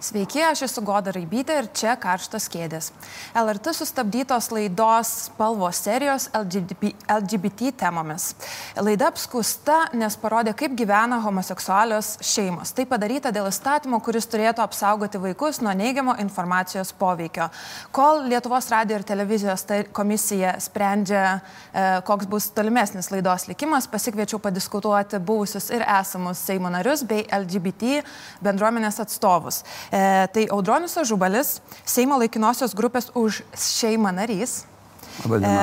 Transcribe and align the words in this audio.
Sveiki, 0.00 0.40
aš 0.40 0.62
esu 0.64 0.80
Goda 0.80 1.12
Raibytė 1.12 1.58
ir 1.60 1.66
čia 1.76 1.92
karštas 2.00 2.46
kėdės. 2.48 2.86
LRT 3.36 3.74
sustabdytos 3.76 4.46
laidos 4.48 5.08
spalvos 5.26 5.76
serijos 5.84 6.30
LGBT, 6.32 6.94
LGBT 7.18 7.68
temomis. 7.82 8.30
Laida 8.80 9.10
apskusta, 9.10 9.90
nes 9.92 10.16
parodė, 10.22 10.54
kaip 10.56 10.72
gyvena 10.78 11.18
homoseksualios 11.20 12.14
šeimos. 12.24 12.72
Tai 12.72 12.86
padaryta 12.88 13.28
dėl 13.28 13.50
įstatymo, 13.50 13.98
kuris 14.00 14.24
turėtų 14.32 14.64
apsaugoti 14.64 15.20
vaikus 15.20 15.60
nuo 15.60 15.74
neigiamo 15.76 16.16
informacijos 16.24 16.94
poveikio. 16.96 17.50
Kol 17.92 18.24
Lietuvos 18.32 18.70
radio 18.72 18.96
ir 18.96 19.04
televizijos 19.04 19.66
komisija 19.92 20.54
sprendžia, 20.64 21.26
e, 21.36 21.84
koks 22.08 22.30
bus 22.32 22.48
tolimesnis 22.56 23.12
laidos 23.12 23.50
likimas, 23.52 23.90
pasikviečiau 23.92 24.40
padiskutuoti 24.40 25.20
buvusius 25.20 25.68
ir 25.76 25.84
esamus 25.84 26.40
Seimo 26.48 26.72
narius 26.72 27.04
bei 27.04 27.28
LGBT 27.28 28.00
bendruomenės 28.40 29.02
atstovus. 29.04 29.60
E, 30.00 30.26
tai 30.32 30.46
Audronius 30.50 30.96
Ažubalis, 30.96 31.58
Seimo 31.84 32.16
laikinosios 32.20 32.74
grupės 32.76 33.10
už 33.18 33.42
šeimą 33.52 34.12
narys. 34.16 34.62
E, 35.26 35.54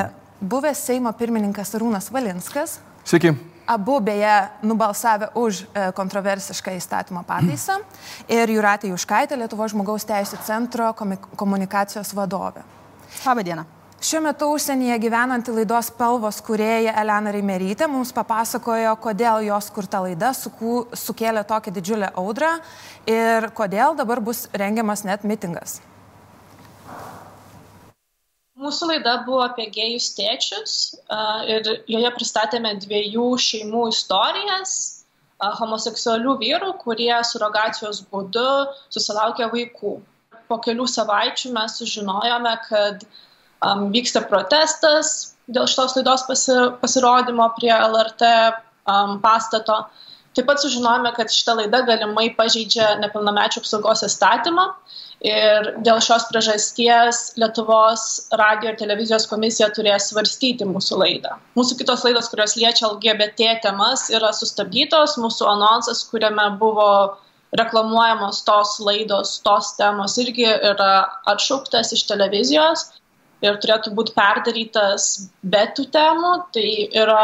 buvęs 0.41 0.81
Seimo 0.89 1.13
pirmininkas 1.17 1.73
Arūnas 1.77 2.11
Valinskas. 2.13 2.77
Sveiki. 3.07 3.33
Abu 3.67 3.97
beje 3.99 4.35
nubalsavę 4.63 5.31
už 5.35 5.63
e, 5.63 5.87
kontroversišką 5.95 6.75
įstatymo 6.77 7.23
pataisą. 7.27 7.79
Ir 8.37 8.53
Juratė 8.57 8.91
Juškaitė, 8.93 9.39
Lietuvo 9.39 9.67
žmogaus 9.71 10.05
teisų 10.07 10.39
centro 10.45 10.91
komunikacijos 11.35 12.13
vadovė. 12.15 12.63
Labą 13.25 13.43
dieną. 13.47 13.76
Šiuo 13.97 14.19
metu 14.21 14.45
užsienyje 14.53 14.93
gyvenanti 15.01 15.49
laidos 15.51 15.87
Pelvos 15.97 16.37
kurieja 16.45 16.91
Elena 17.01 17.31
Reimerytė 17.33 17.87
mums 17.89 18.11
papasakojo, 18.13 18.91
kodėl 19.01 19.41
jos 19.47 19.71
kurta 19.73 20.03
laida 20.03 20.29
sukū, 20.37 20.83
sukėlė 20.93 21.41
tokią 21.49 21.73
didžiulę 21.73 22.11
audrą 22.21 22.51
ir 23.09 23.49
kodėl 23.57 23.97
dabar 23.97 24.21
bus 24.21 24.43
rengiamas 24.53 25.01
net 25.07 25.25
mitingas. 25.25 25.79
Mūsų 28.61 28.93
laida 28.93 29.17
buvo 29.25 29.41
apie 29.47 29.65
gėjus 29.73 30.13
tėčius 30.13 30.77
ir 31.49 31.65
joje 31.89 32.15
pristatėme 32.21 32.77
dviejų 32.85 33.27
šeimų 33.49 33.87
istorijas 33.95 34.79
homoseksualių 35.41 36.37
vyrų, 36.45 36.75
kurie 36.85 37.15
surogacijos 37.25 38.05
būdu 38.13 38.49
susilaukė 38.93 39.49
vaikų. 39.49 39.99
Po 40.47 40.61
kelių 40.61 40.85
savaičių 40.87 41.49
mes 41.57 41.73
sužinojome, 41.81 42.53
kad 42.69 43.01
uh, 43.03 43.23
um, 43.65 43.87
vyksta 43.93 44.23
protestas 44.29 45.33
dėl 45.47 45.67
šitos 45.69 45.95
laidos 45.97 46.25
pasi, 46.27 46.57
pasirodymo 46.81 47.47
prie 47.57 47.71
LRT 47.73 48.33
um, 48.89 49.17
pastato. 49.23 49.85
Taip 50.37 50.45
pat 50.45 50.61
sužinojome, 50.61 51.09
kad 51.17 51.33
šita 51.33 51.55
laida 51.57 51.81
galimai 51.87 52.27
pažeidžia 52.37 52.97
nepilnamečių 53.01 53.63
apsaugos 53.63 54.03
įstatymą 54.05 54.67
ir 55.25 55.71
dėl 55.81 55.97
šios 56.03 56.27
priežasties 56.29 57.21
Lietuvos 57.41 58.03
radio 58.37 58.69
ir 58.69 58.77
televizijos 58.77 59.25
komisija 59.31 59.71
turės 59.73 60.11
svarstyti 60.11 60.67
mūsų 60.69 60.99
laidą. 61.01 61.39
Mūsų 61.57 61.79
kitos 61.79 62.05
laidos, 62.05 62.29
kurios 62.29 62.53
liečia 62.59 62.85
LGBT 62.91 63.55
temas, 63.63 64.11
yra 64.13 64.29
sustabdytos. 64.29 65.17
Mūsų 65.17 65.49
anonsas, 65.55 66.03
kuriame 66.11 66.51
buvo 66.61 67.17
reklamuojamos 67.57 68.43
tos 68.45 68.77
laidos, 68.83 69.39
tos 69.41 69.73
temos 69.79 70.19
irgi 70.21 70.45
yra 70.45 70.91
atšauktas 71.33 71.95
iš 71.97 72.05
televizijos 72.11 72.91
ir 73.45 73.59
turėtų 73.61 73.93
būti 73.97 74.15
perdarytas 74.17 75.07
be 75.43 75.63
tų 75.77 75.87
temų. 75.93 76.33
Tai 76.55 76.67
yra 77.03 77.21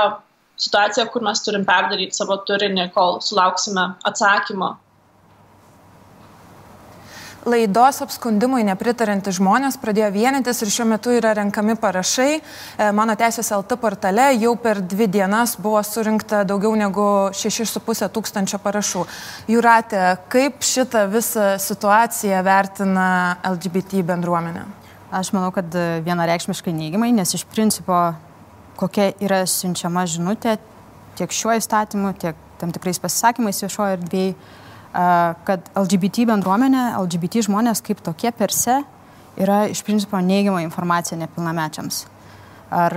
situacija, 0.60 1.08
kur 1.12 1.26
mes 1.26 1.42
turim 1.46 1.66
perdaryti 1.68 2.18
savo 2.18 2.38
turinį, 2.48 2.90
kol 2.96 3.20
sulauksime 3.26 3.94
atsakymo. 4.08 4.76
Laidos 7.44 7.98
apskundimui 8.06 8.62
nepritarintys 8.64 9.36
žmonės 9.36 9.76
pradėjo 9.82 10.14
vienytis 10.16 10.62
ir 10.64 10.70
šiuo 10.72 10.86
metu 10.94 11.12
yra 11.12 11.34
renkami 11.36 11.74
parašai. 11.76 12.38
E, 12.40 12.86
mano 12.96 13.18
teisės 13.20 13.50
LT 13.52 13.76
portale 13.82 14.30
jau 14.38 14.54
per 14.56 14.80
dvi 14.80 15.10
dienas 15.12 15.58
buvo 15.60 15.82
surinkta 15.84 16.46
daugiau 16.48 16.72
negu 16.80 17.08
6,5 17.36 18.08
tūkstančio 18.16 18.62
parašų. 18.64 19.04
Jūratė, 19.52 20.06
kaip 20.32 20.64
šitą 20.64 21.04
visą 21.12 21.50
situaciją 21.60 22.40
vertina 22.48 23.10
LGBT 23.52 24.06
bendruomenė? 24.08 24.64
Aš 25.14 25.30
manau, 25.36 25.52
kad 25.54 25.70
vienareikšmiškai 26.06 26.74
neigiamai, 26.74 27.12
nes 27.14 27.36
iš 27.38 27.44
principo 27.52 27.98
kokia 28.80 29.12
yra 29.22 29.44
siunčiama 29.46 30.08
žinutė 30.10 30.58
tiek 31.18 31.34
šiuo 31.34 31.54
įstatymu, 31.60 32.16
tiek 32.18 32.38
tam 32.62 32.72
tikrais 32.74 32.98
pasisakymais 33.02 33.62
viešoje 33.62 34.00
erdvėje, 34.00 34.34
kad 35.46 35.70
LGBT 35.78 36.26
bendruomenė, 36.30 36.96
LGBT 37.04 37.44
žmonės 37.48 37.82
kaip 37.86 38.02
tokie 38.06 38.32
per 38.34 38.54
se 38.54 38.80
yra 39.38 39.64
iš 39.70 39.84
principo 39.86 40.18
neigiama 40.22 40.62
informacija 40.66 41.18
nepilnamečiams. 41.22 42.04
Ar 42.74 42.94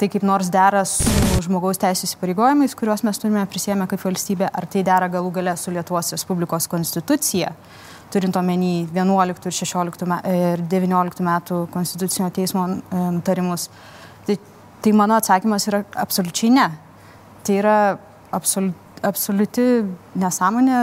tai 0.00 0.08
kaip 0.08 0.24
nors 0.24 0.48
dera 0.52 0.84
su 0.88 1.04
žmogaus 1.44 1.80
teisų 1.80 2.08
įsipareigojimais, 2.08 2.76
kuriuos 2.76 3.04
mes 3.04 3.20
turime 3.20 3.44
prisėmę 3.48 3.84
kaip 3.90 4.00
valstybė, 4.04 4.48
ar 4.48 4.68
tai 4.72 4.84
dera 4.86 5.08
galų 5.12 5.34
gale 5.36 5.56
su 5.60 5.72
Lietuvos 5.72 6.14
Respublikos 6.16 6.68
konstitucija, 6.72 7.52
turint 8.12 8.36
omeny 8.36 8.88
11 8.94 9.48
ir 9.48 9.56
16 9.60 10.18
ir 10.32 10.64
19 10.70 11.24
metų 11.28 11.62
konstitucinio 11.74 12.30
teismo 12.34 12.66
e, 12.68 13.06
nutarimus. 13.18 13.68
Tai, 14.26 14.38
tai 14.84 14.92
mano 14.96 15.18
atsakymas 15.18 15.68
yra 15.70 15.84
absoliučiai 16.06 16.52
ne. 16.56 16.68
Tai 17.44 17.62
yra 17.62 17.78
absoliučiai 18.32 18.86
absoliuti 19.06 19.64
nesąmonė 20.18 20.78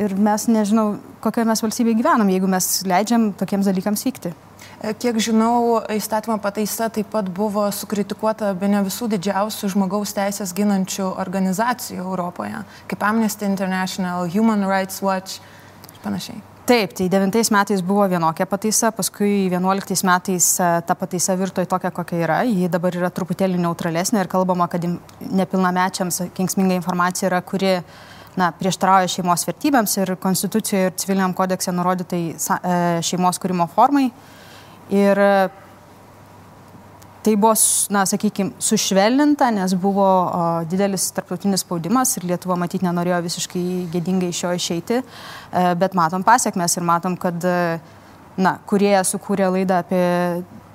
ir 0.00 0.14
mes 0.18 0.46
nežinau, 0.50 0.96
kokioje 1.22 1.48
mes 1.48 1.62
valstybėje 1.64 2.00
gyvenam, 2.00 2.30
jeigu 2.32 2.50
mes 2.50 2.68
leidžiam 2.88 3.28
tokiems 3.38 3.68
dalykams 3.70 4.04
vykti. 4.08 4.32
E, 4.82 4.92
kiek 5.00 5.18
žinau, 5.22 5.80
įstatymo 5.94 6.38
pataisa 6.42 6.90
taip 6.92 7.10
pat 7.12 7.28
buvo 7.34 7.66
sukritikuota 7.72 8.52
be 8.58 8.70
ne 8.70 8.82
visų 8.86 9.08
didžiausių 9.14 9.70
žmogaus 9.76 10.14
teisės 10.16 10.54
ginančių 10.56 11.12
organizacijų 11.12 12.02
Europoje, 12.04 12.64
kaip 12.90 13.06
Amnesty 13.06 13.48
International, 13.48 14.28
Human 14.34 14.66
Rights 14.68 15.02
Watch 15.04 15.38
ir 15.92 16.02
panašiai. 16.04 16.53
Taip, 16.64 16.94
tai 16.96 17.10
devintais 17.12 17.50
metais 17.52 17.82
buvo 17.84 18.06
vienokia 18.08 18.46
pataisa, 18.48 18.88
paskui 18.96 19.50
vienuoliktais 19.52 20.00
metais 20.08 20.46
e, 20.56 20.68
ta 20.88 20.94
pataisa 20.96 21.34
virto 21.36 21.60
į 21.60 21.68
tokią, 21.68 21.90
kokia 21.92 22.22
yra. 22.24 22.38
Ji 22.48 22.70
dabar 22.72 22.96
yra 22.96 23.10
truputėlį 23.12 23.58
neutralesnė 23.60 24.22
ir 24.22 24.30
kalbama, 24.32 24.64
kad 24.72 24.86
nepilnamečiams 25.20 26.22
kenksminga 26.32 26.78
informacija 26.78 27.28
yra, 27.28 27.42
kuri 27.44 27.74
na, 28.40 28.48
prieštarauja 28.56 29.12
šeimos 29.12 29.44
vertybėms 29.44 29.98
ir 29.98 30.14
Konstitucijoje 30.22 30.88
ir 30.88 30.96
civiliniam 31.02 31.36
kodekse 31.36 31.74
nurodytai 31.76 32.22
e, 32.32 32.78
šeimos 33.04 33.42
kūrimo 33.44 33.68
formai. 33.74 34.08
Ir 34.88 35.20
Tai 37.24 37.32
buvo, 37.40 37.54
na, 37.88 38.02
sakykime, 38.04 38.52
sušvelninta, 38.60 39.48
nes 39.56 39.72
buvo 39.80 40.04
o, 40.04 40.40
didelis 40.68 41.06
tarptautinis 41.16 41.62
spaudimas 41.64 42.12
ir 42.18 42.26
Lietuva 42.28 42.58
matyti 42.60 42.84
nenorėjo 42.84 43.22
visiškai 43.24 43.62
gėdingai 43.94 44.28
iš 44.28 44.42
jo 44.44 44.50
išeiti, 44.58 44.98
e, 45.00 45.62
bet 45.80 45.96
matom 45.96 46.26
pasiekmes 46.26 46.76
ir 46.76 46.84
matom, 46.84 47.16
kad, 47.16 47.48
na, 48.36 48.58
kurie 48.68 48.92
sukūrė 49.08 49.48
laidą 49.56 49.80
apie 49.80 50.04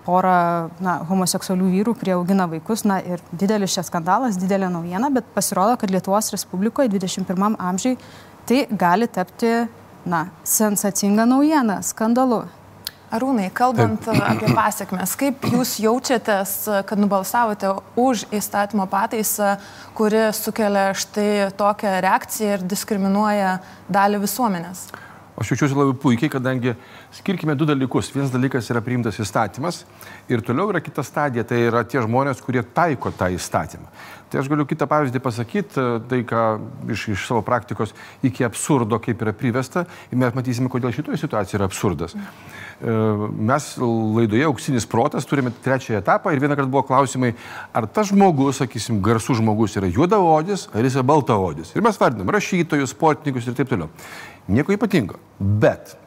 porą 0.10 0.70
na, 0.82 1.00
homoseksualių 1.10 1.70
vyrų, 1.76 1.96
kurie 2.00 2.16
augina 2.16 2.48
vaikus, 2.50 2.86
na 2.88 3.00
ir 3.06 3.22
didelis 3.30 3.76
šis 3.76 3.92
skandalas, 3.92 4.40
didelė 4.42 4.72
naujiena, 4.74 5.12
bet 5.14 5.28
pasirodo, 5.36 5.78
kad 5.80 5.94
Lietuvos 5.94 6.32
Respublikoje 6.34 6.90
21 6.96 7.60
amžiai 7.60 8.00
tai 8.50 8.64
gali 8.72 9.10
tapti, 9.12 9.54
na, 10.10 10.26
sensacinga 10.48 11.28
naujiena, 11.30 11.84
skandalu. 11.86 12.48
Arūnai, 13.10 13.48
kalbant 13.50 14.04
Taip. 14.06 14.20
apie 14.22 14.52
pasiekmes, 14.54 15.16
kaip 15.18 15.46
jūs 15.50 15.80
jaučiatės, 15.82 16.52
kad 16.86 17.02
nubalsavote 17.02 17.72
už 17.98 18.28
įstatymo 18.38 18.86
pataisą, 18.92 19.56
kuri 19.98 20.28
sukelia 20.38 20.92
štai 20.94 21.50
tokią 21.58 21.96
reakciją 22.06 22.60
ir 22.60 22.66
diskriminuoja 22.70 23.56
dalį 23.90 24.22
visuomenės? 24.28 24.92
Aš 25.40 25.54
jaučiuosi 25.54 25.78
labai 25.78 25.96
puikiai, 25.96 26.30
kadangi 26.30 26.74
skirkime 27.16 27.56
du 27.56 27.66
dalykus. 27.66 28.10
Vienas 28.12 28.30
dalykas 28.34 28.68
yra 28.74 28.82
priimtas 28.84 29.18
įstatymas 29.24 29.86
ir 30.28 30.44
toliau 30.44 30.70
yra 30.74 30.82
kita 30.84 31.02
stadija, 31.08 31.46
tai 31.48 31.62
yra 31.70 31.86
tie 31.88 32.02
žmonės, 32.04 32.42
kurie 32.44 32.62
taiko 32.62 33.10
tą 33.16 33.30
įstatymą. 33.32 33.88
Tai 34.30 34.44
aš 34.44 34.50
galiu 34.52 34.66
kitą 34.68 34.86
pavyzdį 34.90 35.22
pasakyti, 35.24 35.86
tai 36.12 36.20
ką 36.28 36.44
iš, 36.92 37.08
iš 37.16 37.24
savo 37.32 37.42
praktikos 37.46 37.96
iki 38.22 38.44
absurdo, 38.46 39.00
kaip 39.02 39.24
yra 39.24 39.34
privesta, 39.34 39.88
ir 40.12 40.20
mes 40.22 40.36
matysime, 40.36 40.70
kodėl 40.70 40.94
šitoje 40.94 41.18
situacijoje 41.24 41.58
yra 41.58 41.70
absurdas. 41.72 42.14
E, 42.14 42.69
mes 42.80 43.70
laidoje 44.16 44.46
Auksinis 44.48 44.86
protas 44.88 45.28
turime 45.28 45.52
trečiąją 45.64 46.00
etapą 46.00 46.32
ir 46.32 46.40
vieną 46.40 46.56
kartą 46.56 46.72
buvo 46.72 46.84
klausimai, 46.88 47.34
ar 47.74 47.88
tas 47.88 48.12
žmogus, 48.14 48.62
sakysim, 48.62 49.02
garsų 49.04 49.40
žmogus 49.42 49.76
yra 49.80 49.90
juodaodis, 49.92 50.70
ar 50.74 50.88
jis 50.88 50.96
yra 50.96 51.08
baltaodis. 51.12 51.74
Ir 51.76 51.84
mes 51.84 52.00
vardinam 52.00 52.32
rašytojus, 52.32 52.94
sportininkus 52.96 53.50
ir 53.50 53.58
taip 53.58 53.72
toliau. 53.72 53.90
Nieko 54.48 54.74
ypatingo. 54.76 55.20
Bet 55.40 55.98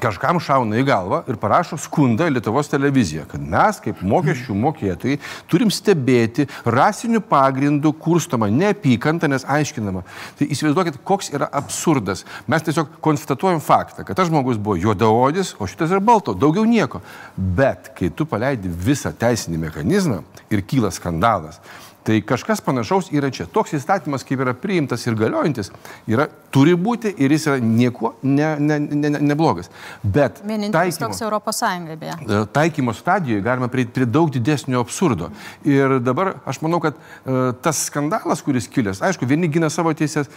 kažkam 0.00 0.40
šauna 0.42 0.78
į 0.80 0.84
galvą 0.86 1.22
ir 1.30 1.38
parašo 1.40 1.78
skundą 1.80 2.28
Lietuvos 2.30 2.70
televiziją, 2.72 3.26
kad 3.30 3.42
mes 3.42 3.80
kaip 3.84 4.02
mokesčių 4.06 4.56
mokėtojai 4.60 5.18
turim 5.50 5.72
stebėti 5.72 6.46
rasinių 6.64 7.22
pagrindų 7.30 7.92
kurstomą 8.02 8.48
neapykantą, 8.52 9.30
nes 9.30 9.46
aiškinama. 9.48 10.04
Tai 10.38 10.48
įsivaizduokit, 10.52 11.00
koks 11.06 11.32
yra 11.34 11.48
absurdas. 11.60 12.24
Mes 12.50 12.66
tiesiog 12.66 12.98
konstatuojam 13.04 13.62
faktą, 13.64 14.04
kad 14.06 14.18
tas 14.18 14.30
žmogus 14.30 14.60
buvo 14.60 14.78
juodaodis, 14.80 15.54
o 15.58 15.68
šitas 15.70 15.94
yra 15.94 16.02
balto, 16.04 16.36
daugiau 16.36 16.66
nieko. 16.68 17.02
Bet 17.36 17.92
kai 17.96 18.10
tu 18.10 18.28
paleidi 18.28 18.70
visą 18.70 19.14
teisinį 19.16 19.62
mechanizmą 19.66 20.22
ir 20.52 20.64
kyla 20.66 20.92
skandalas, 20.94 21.60
Tai 22.06 22.20
kažkas 22.22 22.60
panašaus 22.62 23.08
yra 23.10 23.32
čia. 23.34 23.48
Toks 23.50 23.72
įstatymas, 23.74 24.22
kaip 24.26 24.38
yra 24.44 24.52
priimtas 24.54 25.02
ir 25.08 25.16
galiojantis, 25.18 25.72
yra, 26.06 26.28
turi 26.54 26.76
būti 26.78 27.10
ir 27.18 27.32
jis 27.34 27.48
yra 27.50 27.56
niekuo 27.58 28.12
neblogas. 28.22 28.60
Ne, 28.62 28.78
ne, 28.94 29.10
ne, 29.10 29.22
ne 29.26 30.12
Bet 30.16 30.38
vienintelis 30.46 31.00
toks 31.02 31.24
Europos 31.26 31.58
Sąjunga 31.58 31.96
beje. 31.98 32.14
E, 32.22 32.38
taikymo 32.54 32.94
stadijoje 32.94 33.42
galima 33.42 33.66
prie, 33.72 33.88
prie 33.90 34.06
daug 34.06 34.30
didesnio 34.30 34.84
absurdo. 34.84 35.32
Ir 35.66 35.98
dabar 36.04 36.36
aš 36.46 36.60
manau, 36.62 36.78
kad 36.84 36.94
uh, 36.94 37.50
tas 37.62 37.80
skandalas, 37.88 38.44
kuris 38.46 38.70
kilęs, 38.70 39.02
aišku, 39.02 39.26
vieni 39.26 39.50
gina 39.50 39.70
savo 39.72 39.90
teisės, 39.96 40.30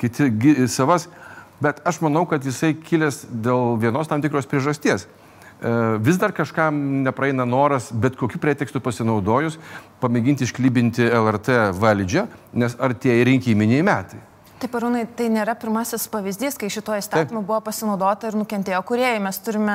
kiti 0.00 0.30
savas, 0.72 1.10
bet 1.60 1.84
aš 1.84 2.00
manau, 2.04 2.24
kad 2.30 2.44
jisai 2.44 2.72
kilęs 2.88 3.26
dėl 3.28 3.76
vienos 3.84 4.08
tam 4.08 4.24
tikros 4.24 4.48
priežasties. 4.48 5.04
E, 5.62 5.72
vis 6.02 6.18
dar 6.20 6.34
kažkam 6.34 6.76
nepraeina 7.06 7.46
noras, 7.48 7.90
bet 7.92 8.18
kokiu 8.20 8.40
pretekstu 8.42 8.82
pasinaudojus, 8.84 9.58
pamėginti 10.02 10.46
išklybinti 10.48 11.06
LRT 11.08 11.58
valdžią, 11.78 12.28
nes 12.58 12.78
artėja 12.82 13.26
rinkiminiai 13.30 13.86
metai. 13.86 14.20
Taip, 14.64 14.78
Arūnai, 14.78 15.02
tai 15.12 15.26
nėra 15.28 15.52
pirmasis 15.60 16.06
pavyzdys, 16.08 16.54
kai 16.56 16.70
šito 16.72 16.94
įstatymu 16.96 17.42
buvo 17.44 17.58
pasinaudota 17.66 18.30
ir 18.30 18.36
nukentėjo 18.40 18.78
kuriejai. 18.88 19.18
Mes 19.20 19.36
turime 19.44 19.74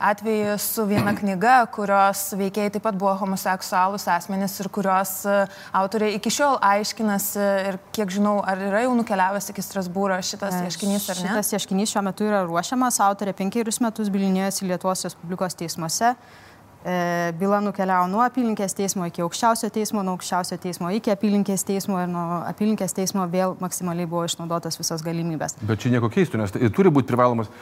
atvejį 0.00 0.54
su 0.64 0.86
viena 0.88 1.12
knyga, 1.12 1.58
kurios 1.74 2.22
veikėjai 2.40 2.72
taip 2.72 2.86
pat 2.86 2.96
buvo 2.96 3.12
homoseksualūs 3.20 4.08
asmenys 4.08 4.56
ir 4.64 4.70
kurios 4.72 5.12
e, 5.28 5.36
autoriai 5.76 6.16
iki 6.16 6.32
šiol 6.32 6.56
aiškinasi 6.70 7.44
ir 7.68 7.80
kiek 7.92 8.16
žinau, 8.16 8.38
ar 8.40 8.64
yra 8.70 8.80
jau 8.86 8.96
nukeliavęs 9.02 9.52
iki 9.52 9.66
Strasbūro 9.66 10.16
šitas 10.24 10.56
e, 10.56 10.64
ieškinys 10.70 11.12
ar 11.12 11.20
ne? 11.20 11.34
Šitas 11.34 11.56
ieškinys 11.58 11.92
šiuo 11.92 12.06
metu 12.08 12.24
yra 12.32 12.40
ruošiamas, 12.48 13.02
autorė 13.10 13.36
penkerius 13.36 13.82
metus 13.84 14.08
bilinėjosi 14.08 14.72
Lietuvos 14.72 15.04
Respublikos 15.04 15.60
teismuose. 15.60 16.14
E, 16.84 17.32
byla 17.36 17.58
nukeliavo 17.60 18.06
nuo 18.08 18.22
apylinkės 18.24 18.72
teismo 18.72 19.04
iki 19.04 19.20
aukščiausio 19.20 19.68
teismo, 19.68 20.00
nuo 20.00 20.14
aukščiausio 20.16 20.56
teismo 20.62 20.88
iki 20.96 21.12
apylinkės 21.12 21.60
teismo 21.68 21.98
ir 22.00 22.08
nuo 22.08 22.38
apylinkės 22.48 22.96
teismo 22.96 23.26
vėl 23.28 23.52
maksimaliai 23.60 24.08
buvo 24.08 24.22
išnaudotas 24.24 24.80
visas 24.80 25.04
galimybės. 25.04 25.58
Bet 25.60 25.82
čia 25.82 25.92
nieko 25.92 26.08
keisto, 26.08 26.40
nes 26.40 26.54
tai 26.54 26.70
turi 26.72 26.88
būti 26.88 27.12
privalomas, 27.12 27.52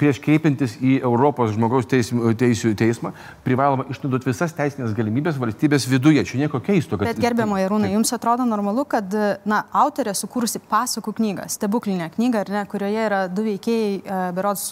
prieš 0.00 0.22
kreipiantis 0.24 0.78
į 0.80 0.96
Europos 1.02 1.52
žmogaus 1.58 1.90
teismų, 1.92 2.32
teisų 2.40 2.72
teismą, 2.80 3.12
privaloma 3.44 3.84
išnaudoti 3.92 4.30
visas 4.30 4.56
teisinės 4.56 4.96
galimybės 4.96 5.36
valstybės 5.36 5.84
viduje. 5.92 6.24
Čia 6.24 6.46
nieko 6.46 6.64
keisto. 6.64 6.96
Kad... 6.96 7.12
Bet 7.12 7.20
gerbiamo 7.20 7.60
Irūnai, 7.60 7.92
jums 7.92 8.16
atrodo 8.16 8.48
normalu, 8.48 8.88
kad 8.88 9.12
na, 9.44 9.66
autorė 9.76 10.16
sukūrusi 10.16 10.64
pasakų 10.72 11.18
knygą, 11.20 11.50
stebuklinę 11.52 12.08
knygą, 12.16 12.48
ne, 12.48 12.64
kurioje 12.72 13.08
yra 13.12 13.26
du 13.28 13.44
veikėjai, 13.44 13.96
e, 14.00 14.28
berods 14.40 14.70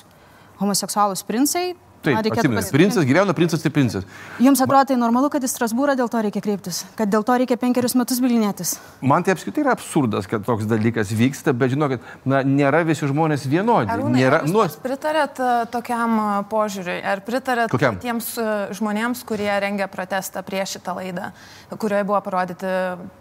homoseksualūs 0.62 1.28
princai, 1.28 1.74
Taip, 2.06 2.32
atsimenu, 2.36 2.62
princas 2.72 3.06
gyvena, 3.08 3.34
princas 3.36 3.62
tai 3.62 3.72
princas. 3.74 4.06
Jums 4.42 4.62
atrodo 4.62 4.92
tai 4.92 4.98
normalu, 5.00 5.30
kad 5.32 5.44
į 5.44 5.50
Strasbūrą 5.50 5.96
dėl 5.98 6.10
to 6.12 6.22
reikia 6.24 6.42
kreiptis, 6.44 6.84
kad 6.98 7.10
dėl 7.10 7.24
to 7.26 7.36
reikia 7.42 7.58
penkerius 7.60 7.96
metus 7.98 8.20
bilinėtis? 8.22 8.76
Man 9.02 9.26
tai 9.26 9.34
apskritai 9.36 9.64
yra 9.64 9.74
absurdas, 9.76 10.28
kad 10.30 10.44
toks 10.46 10.68
dalykas 10.70 11.10
vyksta, 11.16 11.54
bet 11.56 11.74
žinokit, 11.74 12.04
na, 12.28 12.42
nėra 12.46 12.82
visi 12.86 13.08
žmonės 13.10 13.46
vienodi. 13.50 13.90
Arūnai, 13.92 14.20
nėra, 14.20 14.42
ar 14.44 14.48
jūs 14.48 14.54
nu... 14.78 14.84
pritarėt 14.84 15.40
uh, 15.42 15.64
tokiam 15.72 16.16
uh, 16.20 16.30
požiūriui? 16.50 16.98
Ar 17.02 17.22
pritarėt 17.26 17.72
Kokiam? 17.72 17.98
tiems 18.02 18.30
uh, 18.38 18.68
žmonėms, 18.76 19.24
kurie 19.26 19.50
rengia 19.62 19.88
protestą 19.90 20.44
prieš 20.46 20.76
šitą 20.76 20.96
laidą, 21.00 21.32
kurioje 21.74 22.06
buvo 22.06 22.20
parodyti 22.24 22.70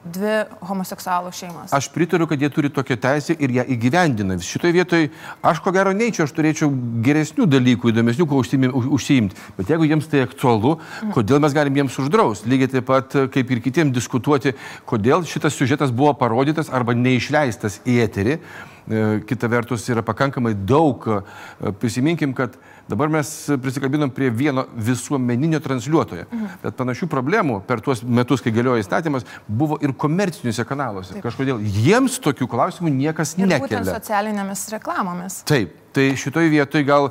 dvi 0.06 0.36
homoseksualų 0.70 1.34
šeimos? 1.36 1.74
Aš 1.76 1.90
pritariu, 1.96 2.30
kad 2.30 2.42
jie 2.42 2.52
turi 2.54 2.72
tokią 2.74 3.00
teisę 3.08 3.36
ir 3.40 3.58
ją 3.60 3.68
įgyvendina. 3.76 4.38
Šitoje 4.44 4.76
vietoje 4.76 5.12
aš 5.46 5.62
ko 5.64 5.74
gero 5.76 5.96
neičiau, 5.96 6.28
aš 6.28 6.36
turėčiau 6.38 6.70
geresnių 7.06 7.48
dalykų, 7.50 7.94
įdomesnių, 7.94 8.28
kuo 8.30 8.42
užsimim 8.44 8.75
užsiimti. 8.76 9.38
Bet 9.58 9.72
jeigu 9.72 9.88
jiems 9.90 10.10
tai 10.12 10.26
aktualu, 10.26 10.76
kodėl 11.16 11.42
mes 11.44 11.56
galim 11.56 11.82
jiems 11.82 11.98
uždrausti? 12.04 12.52
Lygiai 12.52 12.74
taip 12.76 12.88
pat 12.90 13.18
kaip 13.34 13.52
ir 13.52 13.64
kitiems 13.66 13.96
diskutuoti, 13.96 14.56
kodėl 14.90 15.26
šitas 15.30 15.58
siužetas 15.58 15.94
buvo 15.96 16.14
parodytas 16.20 16.72
arba 16.74 16.98
neišleistas 16.98 17.82
į 17.88 18.00
eterį. 18.06 18.40
E, 18.86 19.22
kita 19.26 19.50
vertus 19.50 19.88
yra 19.90 20.04
pakankamai 20.06 20.54
daug. 20.54 21.08
E, 21.10 21.72
prisiminkim, 21.82 22.34
kad 22.38 22.58
Dabar 22.88 23.10
mes 23.10 23.50
prisikabinom 23.62 24.10
prie 24.10 24.30
vieno 24.30 24.66
visuomeninio 24.76 25.60
transliuotojo. 25.60 26.26
Mhm. 26.30 26.58
Bet 26.64 26.76
panašių 26.78 27.08
problemų 27.10 27.62
per 27.66 27.82
tuos 27.82 28.04
metus, 28.04 28.44
kai 28.46 28.54
galioja 28.54 28.84
įstatymas, 28.84 29.26
buvo 29.48 29.80
ir 29.82 29.94
komerciniuose 29.94 30.66
kanaluose. 30.70 31.16
Taip. 31.16 31.26
Kažkodėl 31.26 31.64
jiems 31.66 32.20
tokių 32.22 32.48
klausimų 32.52 32.94
niekas 32.94 33.34
ir 33.40 33.48
nekelia. 33.48 33.82
Būtent 33.82 33.90
socialinėmis 33.90 34.68
reklamomis. 34.78 35.42
Taip. 35.50 35.82
Tai 35.96 36.10
šitoje 36.20 36.50
vietoje 36.52 36.84
gal, 36.84 37.06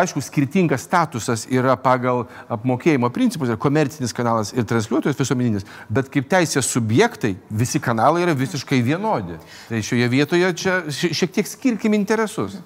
aišku, 0.00 0.22
skirtingas 0.24 0.86
statusas 0.86 1.42
yra 1.52 1.74
pagal 1.76 2.22
apmokėjimo 2.48 3.10
principus, 3.12 3.50
ir 3.52 3.58
komercinis 3.60 4.16
kanalas 4.16 4.54
ir 4.56 4.64
transliuotojas 4.64 5.18
visuomeninis, 5.20 5.66
bet 5.92 6.08
kaip 6.08 6.24
teisės 6.30 6.70
subjektai 6.72 7.34
visi 7.52 7.76
kanalai 7.76 8.22
yra 8.24 8.32
visiškai 8.32 8.78
vienodi. 8.86 9.36
Tai 9.68 9.82
šioje 9.84 10.08
vietoje 10.08 10.48
čia 10.56 10.78
šiek 10.96 11.32
tiek 11.32 11.48
skirkim 11.48 11.94
interesus. 11.96 12.56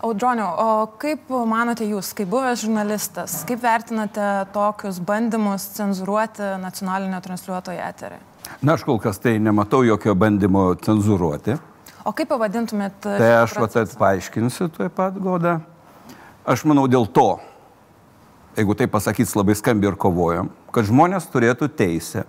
Audronio, 0.00 0.46
o 0.48 0.86
kaip 1.00 1.28
manote 1.48 1.84
jūs, 1.84 2.14
kaip 2.16 2.30
buvęs 2.32 2.62
žurnalistas, 2.64 3.40
kaip 3.48 3.60
vertinate 3.62 4.28
tokius 4.54 5.00
bandymus 5.04 5.66
cenzuruoti 5.76 6.54
nacionalinio 6.62 7.20
transliuotojo 7.24 7.82
eterį? 7.90 8.20
Na, 8.62 8.74
aš 8.74 8.86
kol 8.88 9.00
kas 9.02 9.20
tai 9.20 9.36
nematau 9.42 9.82
jokio 9.86 10.14
bandymo 10.18 10.70
cenzuruoti. 10.80 11.58
O 12.08 12.14
kaip 12.16 12.30
pavadintumėt? 12.32 12.96
Tai 13.04 13.30
aš 13.42 13.58
tai 13.74 13.84
paaiškinsiu 14.00 14.70
tuoj 14.72 14.88
pat, 14.96 15.18
Goda. 15.20 15.58
Aš 16.48 16.64
manau 16.64 16.86
dėl 16.88 17.04
to, 17.12 17.28
jeigu 18.56 18.74
tai 18.74 18.88
pasakys 18.90 19.36
labai 19.36 19.54
skambi 19.58 19.90
ir 19.90 19.98
kovojam, 20.00 20.48
kad 20.72 20.88
žmonės 20.88 21.28
turėtų 21.32 21.68
teisę 21.76 22.24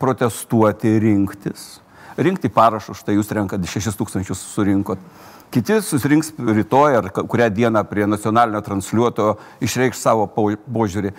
protestuoti, 0.00 0.96
rinktis. 1.04 1.78
Rinkti 2.18 2.50
parašus, 2.52 3.02
štai 3.02 3.16
jūs 3.18 3.30
renkat 3.36 3.66
6 3.68 3.98
tūkstančius 3.98 4.42
surinkot. 4.54 5.02
Kiti 5.50 5.80
susirinks 5.82 6.32
rytoj 6.38 6.96
ar 7.00 7.08
kurią 7.10 7.48
dieną 7.50 7.82
prie 7.90 8.06
nacionalinio 8.06 8.60
transliuotojo 8.62 9.34
išreikš 9.66 9.98
savo 9.98 10.28
požiūrį. 10.30 11.10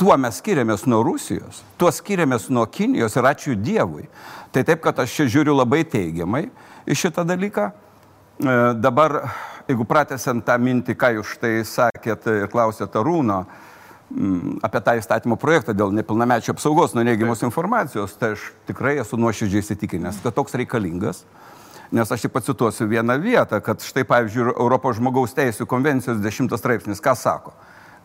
Tuo 0.00 0.16
mes 0.16 0.38
skiriamės 0.40 0.86
nuo 0.88 1.02
Rusijos, 1.04 1.60
tuo 1.76 1.90
skiriamės 1.92 2.48
nuo 2.48 2.64
Kinijos 2.64 3.18
ir 3.20 3.28
ačiū 3.28 3.56
Dievui. 3.60 4.06
Tai 4.50 4.64
taip, 4.64 4.80
kad 4.80 5.02
aš 5.04 5.12
čia 5.12 5.26
žiūriu 5.28 5.52
labai 5.58 5.82
teigiamai 5.84 6.46
į 6.88 6.96
šitą 6.96 7.26
dalyką. 7.28 7.66
E, 7.68 8.54
dabar, 8.80 9.18
jeigu 9.68 9.84
pratęsiant 9.84 10.46
tą 10.46 10.56
mintį, 10.56 10.96
ką 10.96 11.12
jūs 11.18 11.34
štai 11.36 11.52
sakėt 11.68 12.30
ir 12.32 12.48
klausėt 12.48 12.96
Arūno 12.96 13.42
apie 14.62 14.80
tą 14.84 14.96
įstatymo 14.98 15.36
projektą 15.38 15.74
dėl 15.76 15.94
nepilnamečio 15.94 16.54
apsaugos 16.56 16.96
nuo 16.96 17.04
neigiamos 17.06 17.44
informacijos, 17.46 18.16
tai 18.18 18.34
aš 18.34 18.50
tikrai 18.68 18.98
esu 19.02 19.18
nuoširdžiai 19.20 19.62
įsitikinęs, 19.62 20.22
kad 20.24 20.34
toks 20.34 20.56
reikalingas. 20.58 21.24
Nes 21.90 22.10
aš 22.10 22.26
tik 22.26 22.32
pacituosiu 22.34 22.86
vieną 22.90 23.16
vietą, 23.22 23.58
kad 23.62 23.82
štai, 23.82 24.04
pavyzdžiui, 24.06 24.52
Europos 24.52 24.98
žmogaus 25.00 25.34
teisų 25.34 25.66
konvencijos 25.66 26.20
10 26.22 26.54
straipsnis, 26.58 27.02
ką 27.02 27.16
sako? 27.18 27.54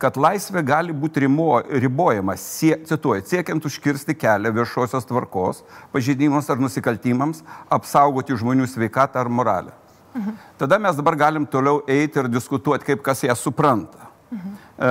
kad 0.02 0.16
laisvė 0.20 0.60
gali 0.66 0.92
būti 0.92 1.22
rimo, 1.24 1.62
ribojama, 1.64 2.36
sie, 2.40 2.74
cituoju, 2.88 3.24
siekiant 3.30 3.64
užkirsti 3.64 4.16
kelią 4.18 4.52
viešosios 4.58 5.08
tvarkos, 5.08 5.62
pažeidimams 5.92 6.50
ar 6.52 6.60
nusikaltimams, 6.60 7.42
apsaugoti 7.72 8.36
žmonių 8.36 8.68
sveikatą 8.68 9.22
ar 9.22 9.32
moralę. 9.32 9.72
Mhm. 10.16 10.36
Tada 10.60 10.78
mes 10.80 10.96
dabar 10.96 11.16
galim 11.16 11.46
toliau 11.46 11.82
eiti 11.88 12.20
ir 12.20 12.28
diskutuoti, 12.28 12.84
kaip 12.84 13.02
kas 13.04 13.24
ją 13.24 13.36
supranta. 13.36 14.10
Mhm. 14.30 14.54
E, 14.78 14.88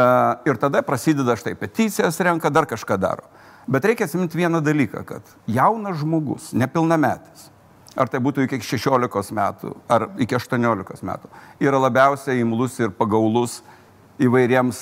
ir 0.50 0.58
tada 0.58 0.82
prasideda 0.82 1.36
štai 1.38 1.56
peticijas 1.56 2.20
renka, 2.20 2.50
dar 2.50 2.66
kažką 2.66 2.98
daro. 2.98 3.28
Bet 3.68 3.86
reikia 3.86 4.06
atsiminti 4.06 4.38
vieną 4.38 4.62
dalyką, 4.62 5.04
kad 5.06 5.36
jaunas 5.50 5.98
žmogus, 6.02 6.52
nepilnametis, 6.54 7.50
ar 7.98 8.10
tai 8.10 8.22
būtų 8.22 8.46
iki 8.46 8.60
16 8.62 9.34
metų, 9.34 9.74
ar 9.90 10.10
iki 10.22 10.38
18 10.38 11.06
metų, 11.06 11.32
yra 11.62 11.80
labiausiai 11.82 12.44
imlus 12.44 12.78
ir 12.82 12.94
pagaulus 12.94 13.62
įvairiems, 14.22 14.80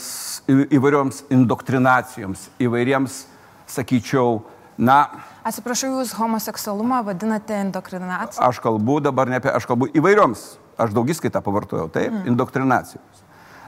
įvairioms 0.47 1.23
indoktrinacijoms, 1.33 2.49
įvairiems, 2.63 3.23
sakyčiau, 3.71 4.43
na. 4.77 4.99
Atsiprašau, 5.47 5.93
jūs 5.99 6.13
homoseksualumą 6.17 7.01
vadinate 7.07 7.59
indoktrinacija? 7.63 8.43
Aš 8.43 8.59
kalbu 8.63 8.99
dabar 9.03 9.31
ne 9.31 9.39
apie, 9.39 9.51
aš 9.51 9.67
kalbu 9.69 9.89
įvairioms, 9.95 10.45
aš 10.79 10.95
daugiskaitą 10.95 11.41
pavartojau, 11.45 11.87
taip, 11.93 12.11
mm. 12.11 12.27
indoktrinacijos. 12.33 13.22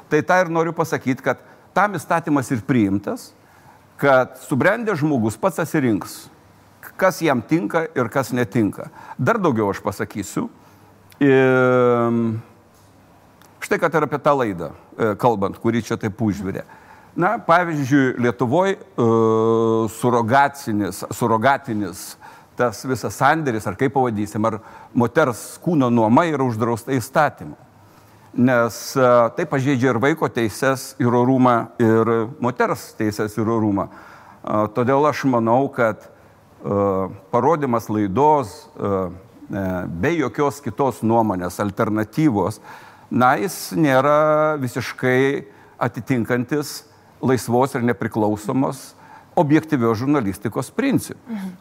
Tai 0.10 0.22
tą 0.22 0.40
ir 0.44 0.52
noriu 0.54 0.74
pasakyti, 0.76 1.24
kad 1.26 1.42
tam 1.76 1.98
įstatymas 1.98 2.52
ir 2.54 2.64
priimtas, 2.68 3.30
kad 4.02 4.36
subrendęs 4.46 5.02
žmogus 5.02 5.38
pats 5.40 5.62
atsirinks, 5.64 6.26
kas 7.00 7.22
jam 7.24 7.42
tinka 7.42 7.88
ir 7.96 8.12
kas 8.14 8.32
netinka. 8.36 8.90
Dar 9.18 9.42
daugiau 9.42 9.72
aš 9.74 9.82
pasakysiu. 9.84 10.50
Ir 11.24 12.14
Štai 13.66 13.80
kad 13.82 13.96
ir 13.98 14.06
apie 14.06 14.20
tą 14.22 14.36
laidą, 14.38 14.68
e, 14.94 15.14
kalbant, 15.18 15.56
kurį 15.58 15.80
čia 15.88 15.96
taip 15.98 16.20
užvirė. 16.22 16.62
Na, 17.18 17.40
pavyzdžiui, 17.42 18.20
Lietuvoje 18.22 18.76
uh, 18.76 19.88
surogatinis, 19.88 21.00
surogatinis 21.16 22.02
tas 22.60 22.82
visas 22.84 23.16
sandėris, 23.16 23.64
ar 23.66 23.78
kaip 23.80 23.94
pavadysim, 23.96 24.44
ar 24.46 24.58
moters 24.92 25.56
kūno 25.64 25.88
nuoma 25.90 26.26
yra 26.28 26.44
uždrausta 26.44 26.92
įstatymu. 26.92 27.56
Nes 28.36 28.77
uh, 29.00 29.30
tai 29.32 29.46
pažeidžia 29.48 29.94
ir 29.94 30.00
vaiko 30.04 30.27
teises, 30.27 30.89
ir 31.00 31.13
orumą, 31.15 31.70
ir 31.80 32.12
moters 32.44 32.89
teises, 33.00 33.38
ir 33.39 33.48
orumą. 33.48 33.88
Uh, 33.88 34.65
todėl 34.75 35.08
aš 35.08 35.24
manau, 35.32 35.70
kad 35.72 36.04
uh, 36.04 37.08
parodimas 37.32 37.89
laidos 37.89 38.65
be 39.46 40.10
jokios 40.18 40.58
kitos 40.58 41.04
nuomonės, 41.06 41.60
alternatyvos, 41.62 42.56
na, 43.13 43.36
jis 43.38 43.75
nėra 43.77 44.56
visiškai 44.58 45.46
atitinkantis 45.77 46.80
laisvos 47.22 47.75
ir 47.77 47.86
nepriklausomos 47.86 48.96
objektyvios 49.38 50.00
žurnalistikos 50.00 50.72
principų. 50.74 51.22
Mhm. 51.30 51.51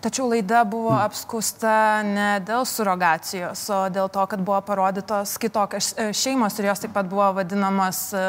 Tačiau 0.00 0.30
laida 0.30 0.62
buvo 0.64 0.94
apskusta 0.96 2.00
ne 2.06 2.28
dėl 2.48 2.64
surogacijos, 2.64 3.66
o 3.68 3.80
dėl 3.92 4.08
to, 4.08 4.22
kad 4.32 4.40
buvo 4.40 4.60
parodytos 4.64 5.34
kitokios 5.40 5.90
e, 5.92 6.06
šeimos 6.16 6.56
ir 6.56 6.70
jos 6.70 6.80
taip 6.80 6.94
pat 6.94 7.08
buvo 7.10 7.26
vadinamas 7.36 7.98
e, 8.16 8.22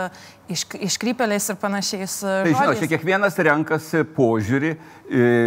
iš, 0.51 0.65
iškrypeliais 0.89 1.47
ir 1.53 1.59
panašiais. 1.61 2.17
E, 2.27 2.33
tai 2.49 2.55
žinot, 2.57 2.81
čia 2.81 2.89
kiekvienas 2.91 3.39
renkasi 3.47 4.03
požiūrį 4.17 4.73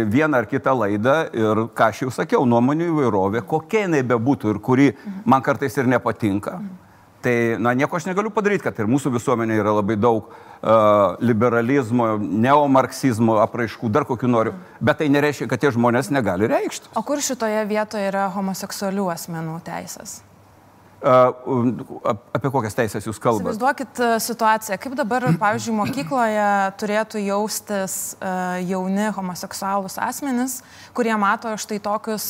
vieną 0.09 0.41
ar 0.41 0.49
kitą 0.49 0.73
laidą 0.77 1.15
ir, 1.29 1.61
ką 1.77 1.91
aš 1.91 2.01
jau 2.07 2.15
sakiau, 2.17 2.41
nuomonių 2.49 2.89
įvairovė, 2.89 3.45
kokia 3.45 3.85
jinai 3.85 4.01
bebūtų 4.09 4.55
ir 4.55 4.61
kuri 4.65 4.89
man 5.29 5.45
kartais 5.45 5.77
ir 5.77 5.93
nepatinka. 5.93 6.57
Mhm 6.57 6.84
Tai, 7.25 7.57
na, 7.57 7.71
nieko 7.73 7.97
aš 7.97 8.05
negaliu 8.05 8.29
padaryti, 8.29 8.61
kad 8.67 8.77
ir 8.77 8.89
mūsų 8.91 9.09
visuomenė 9.15 9.55
yra 9.57 9.71
labai 9.79 9.95
daug 9.97 10.27
uh, 10.29 11.15
liberalizmo, 11.25 12.11
neomarksizmo 12.21 13.39
apraiškų, 13.41 13.89
dar 13.89 14.05
kokių 14.05 14.29
noriu, 14.29 14.53
bet 14.77 15.01
tai 15.01 15.09
nereiškia, 15.09 15.49
kad 15.49 15.63
tie 15.63 15.73
žmonės 15.73 16.11
negali 16.13 16.45
reikšti. 16.51 16.93
O 16.93 17.01
kur 17.07 17.23
šitoje 17.25 17.65
vietoje 17.71 18.11
yra 18.11 18.27
homoseksualių 18.35 19.09
asmenų 19.15 19.57
teisės? 19.65 20.19
Apie 21.05 22.49
kokias 22.49 22.73
teisės 22.73 23.05
jūs 23.05 23.19
kalbate? 23.21 23.43
Įsivaizduokit 23.45 23.99
situaciją, 24.25 24.77
kaip 24.81 24.95
dabar, 24.97 25.27
pavyzdžiui, 25.43 25.75
mokykloje 25.77 26.47
turėtų 26.81 27.21
jaustis 27.21 28.15
jauni 28.65 29.11
homoseksualūs 29.13 29.99
asmenys, 30.01 30.57
kurie 30.97 31.13
mato 31.21 31.53
štai 31.61 31.77
tokius 31.85 32.27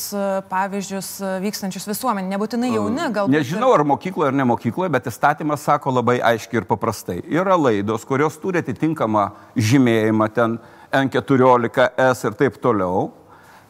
pavyzdžius 0.52 1.10
vykstančius 1.46 1.88
visuomenį, 1.88 2.32
nebūtinai 2.34 2.72
jauni, 2.74 3.08
galbūt. 3.16 3.36
Nežinau, 3.38 3.72
ar 3.78 3.86
mokykloje 3.88 4.34
ar 4.34 4.38
ne 4.42 4.48
mokykloje, 4.52 4.92
bet 4.92 5.08
įstatymas 5.08 5.64
sako 5.64 5.96
labai 5.96 6.20
aiškiai 6.34 6.60
ir 6.60 6.68
paprastai. 6.68 7.22
Yra 7.32 7.56
laidos, 7.56 8.04
kurios 8.08 8.36
turi 8.42 8.60
atitinkamą 8.60 9.30
žymėjimą 9.56 10.32
ten 10.36 10.60
N14, 10.92 11.92
S 12.12 12.28
ir 12.28 12.36
taip 12.36 12.60
toliau. 12.60 13.08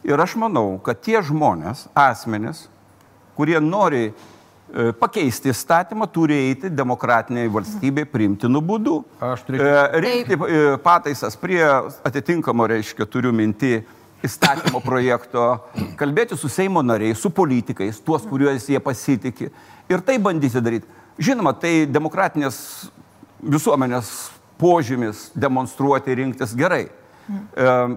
Ir 0.07 0.19
aš 0.19 0.35
manau, 0.39 0.81
kad 0.83 0.99
tie 1.03 1.21
žmonės, 1.23 1.87
asmenys, 1.95 2.67
kurie 3.39 3.59
nori 3.63 4.09
E, 4.11 4.36
pakeisti 4.99 5.51
įstatymą 5.53 6.07
turi 6.11 6.35
eiti 6.49 6.69
demokratiniai 6.73 7.47
valstybei 7.51 8.07
priimtinu 8.09 8.61
būdu. 8.61 8.97
Aš 9.23 9.45
turėčiau. 9.47 9.67
E, 9.67 10.01
rinkti 10.03 10.37
e, 10.37 10.63
pataisas 10.83 11.37
prie 11.39 11.61
atitinkamo, 12.05 12.67
reiškia, 12.67 13.07
turiu 13.07 13.31
minti 13.35 13.79
įstatymo 14.25 14.81
projekto, 14.83 15.45
kalbėti 15.99 16.35
su 16.37 16.49
Seimo 16.51 16.81
nariais, 16.83 17.19
su 17.21 17.31
politikais, 17.31 18.01
tuos, 18.03 18.25
kuriuos 18.27 18.65
jie 18.67 18.81
pasitikė 18.83 19.51
ir 19.87 20.03
tai 20.03 20.17
bandyti 20.19 20.61
daryti. 20.63 20.89
Žinoma, 21.17 21.53
tai 21.57 21.87
demokratinės 21.89 22.57
visuomenės 23.41 24.09
požymis 24.59 25.29
demonstruoti, 25.37 26.15
rinktis 26.17 26.53
gerai. 26.57 26.87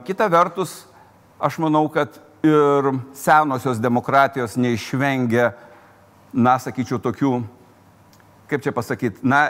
Kita 0.06 0.28
vertus, 0.32 0.84
aš 1.40 1.58
manau, 1.60 1.86
kad 1.92 2.16
ir 2.44 2.92
senosios 3.16 3.80
demokratijos 3.80 4.56
neišvengia 4.60 5.50
na, 6.32 6.58
sakyčiau, 6.62 7.00
tokių, 7.02 7.32
kaip 8.50 8.64
čia 8.64 8.74
pasakyti, 8.74 9.22
na, 9.26 9.48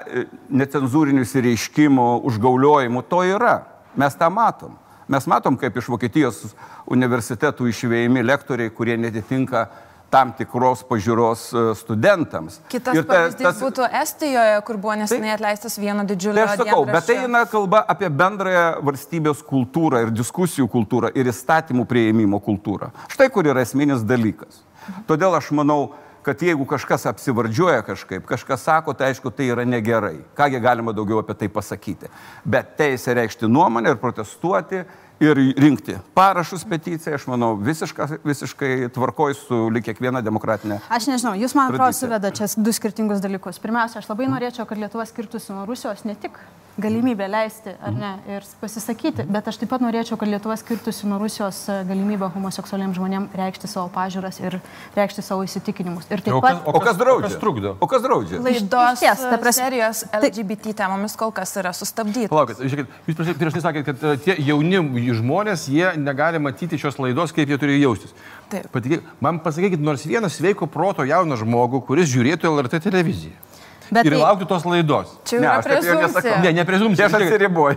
necenzūrinių 0.52 1.24
įsireiškimų, 1.26 2.08
užgauliojimų, 2.30 3.04
to 3.08 3.24
yra. 3.28 3.58
Mes 3.98 4.16
tą 4.16 4.30
matom. 4.32 4.76
Mes 5.10 5.26
matom, 5.26 5.56
kaip 5.58 5.74
iš 5.80 5.88
Vokietijos 5.90 6.42
universitetų 6.90 7.66
išvėjami 7.72 8.22
lektoriai, 8.22 8.70
kurie 8.70 8.94
netitinka 9.00 9.66
tam 10.10 10.32
tikros 10.34 10.82
pažiūros 10.86 11.42
e, 11.54 11.62
studentams. 11.78 12.58
Kitas 12.70 12.98
ir 12.98 13.06
ta, 13.06 13.14
pavyzdys 13.14 13.46
tas, 13.46 13.60
būtų 13.62 13.86
Estijoje, 14.00 14.56
kur 14.66 14.78
buvo 14.82 14.96
nesenai 14.98 15.32
atleistas 15.36 15.78
vieno 15.78 16.04
didžiulio. 16.06 16.42
Tai 16.42 16.46
aš 16.48 16.62
sakau, 16.64 16.82
bet 16.88 17.06
tai 17.06 17.18
eina 17.24 17.44
kalba 17.50 17.84
apie 17.94 18.10
bendrąją 18.22 18.64
valstybės 18.86 19.44
kultūrą 19.46 20.04
ir 20.06 20.12
diskusijų 20.14 20.66
kultūrą 20.70 21.12
ir 21.14 21.30
įstatymų 21.30 21.86
prieimimo 21.90 22.42
kultūrą. 22.42 22.90
Štai 23.14 23.30
kur 23.34 23.46
yra 23.50 23.62
esminis 23.66 24.02
dalykas. 24.06 24.62
Todėl 25.06 25.38
aš 25.38 25.52
manau, 25.54 25.92
kad 26.22 26.42
jeigu 26.42 26.64
kažkas 26.68 27.06
apsivardžiuoja 27.10 27.82
kažkaip, 27.82 28.24
kažkas 28.28 28.64
sako, 28.66 28.94
tai 28.94 29.10
aišku, 29.10 29.32
tai 29.34 29.50
yra 29.52 29.64
negerai. 29.64 30.18
Kągi 30.36 30.60
galima 30.60 30.92
daugiau 30.96 31.22
apie 31.22 31.36
tai 31.38 31.48
pasakyti. 31.52 32.10
Bet 32.44 32.76
teisė 32.80 33.16
reikšti 33.16 33.48
nuomonę 33.48 33.94
ir 33.94 34.00
protestuoti 34.02 34.84
ir 35.20 35.40
rinkti 35.60 35.98
parašus 36.16 36.64
peticiją, 36.68 37.18
aš 37.18 37.26
manau, 37.28 37.52
visiška, 37.60 38.08
visiškai 38.24 38.88
tvarkoj 38.94 39.36
su 39.36 39.60
lik 39.72 39.88
kiekviena 39.90 40.22
demokratinė. 40.24 40.80
Aš 40.92 41.10
nežinau, 41.12 41.34
jūs 41.40 41.56
man 41.58 41.72
atrodo 41.72 41.92
suveda 41.96 42.32
čia 42.36 42.48
du 42.56 42.72
skirtingus 42.72 43.20
dalykus. 43.24 43.60
Pirmiausia, 43.60 44.00
aš 44.00 44.08
labai 44.12 44.30
norėčiau, 44.32 44.68
kad 44.68 44.80
Lietuva 44.80 45.04
skirtųsi 45.08 45.52
nuo 45.52 45.66
Rusijos 45.68 46.06
ne 46.08 46.16
tik 46.16 46.40
galimybę 46.78 47.28
leisti 47.28 47.72
ar 47.82 47.92
ne 47.94 48.10
ir 48.28 48.44
pasisakyti, 48.60 49.24
bet 49.28 49.48
aš 49.50 49.58
taip 49.60 49.70
pat 49.72 49.82
norėčiau, 49.84 50.18
kad 50.20 50.30
Lietuva 50.30 50.56
skirtųsi 50.60 51.08
nuo 51.10 51.18
Rusijos 51.20 51.58
e, 51.68 51.78
galimybę 51.88 52.30
homoseksualiems 52.34 52.96
žmonėms 52.98 53.36
reikšti 53.36 53.70
savo 53.70 53.90
pažiūras 53.94 54.40
ir 54.42 54.58
reikšti 54.96 55.24
savo 55.24 55.44
įsitikinimus. 55.46 56.08
Ir 56.10 56.22
taip 56.24 56.38
o 56.38 56.40
kas, 56.44 56.60
pat... 56.62 56.70
O 56.74 56.82
kas 56.84 57.00
draudžia? 57.00 57.26
O 57.26 57.28
kas 57.28 57.40
trukdo? 57.42 57.74
O 57.80 57.90
kas 57.90 58.04
draudžia? 58.06 58.40
Laidos 58.44 59.02
ties, 59.02 59.24
ta 59.24 59.40
prasme, 59.42 59.66
serijos 59.66 60.04
LGBT 60.20 60.74
temomis 60.82 61.16
kol 61.20 61.34
kas 61.36 61.54
yra 61.60 61.74
sustabdytos. 61.76 62.32
Palaukit, 62.32 62.62
žiūrėkit, 62.62 62.96
jūs 63.10 63.34
prieš 63.42 63.58
tai 63.58 63.64
sakėt, 63.66 63.88
kad 63.90 64.06
e, 64.06 64.16
tie 64.26 64.38
jauni 64.46 65.10
žmonės, 65.20 65.68
jie 65.72 65.92
negali 66.00 66.40
matyti 66.42 66.80
šios 66.80 67.00
laidos, 67.02 67.34
kaip 67.36 67.50
jie 67.50 67.60
turi 67.60 67.80
jaustis. 67.82 68.14
Patikėk, 68.50 69.04
man 69.22 69.38
pasakykit 69.44 69.82
nors 69.82 70.06
vieną 70.08 70.30
sveiko 70.32 70.66
proto 70.70 71.06
jauną 71.06 71.38
žmogų, 71.38 71.84
kuris 71.86 72.10
žiūrėtų 72.10 72.50
LRT 72.50 72.82
televiziją. 72.88 73.49
Bet 73.90 74.06
ir 74.06 74.14
tai... 74.14 74.20
laukti 74.22 74.46
tos 74.46 74.64
laidos. 74.68 75.12
Čia 75.26 75.38
jau 75.38 75.42
ne, 75.44 75.62
prezumcija. 75.66 76.36
Ne, 76.44 76.52
ne 76.54 76.64
prezumcija. 76.68 77.08
Aš 77.08 77.16
atsiriboju. 77.18 77.76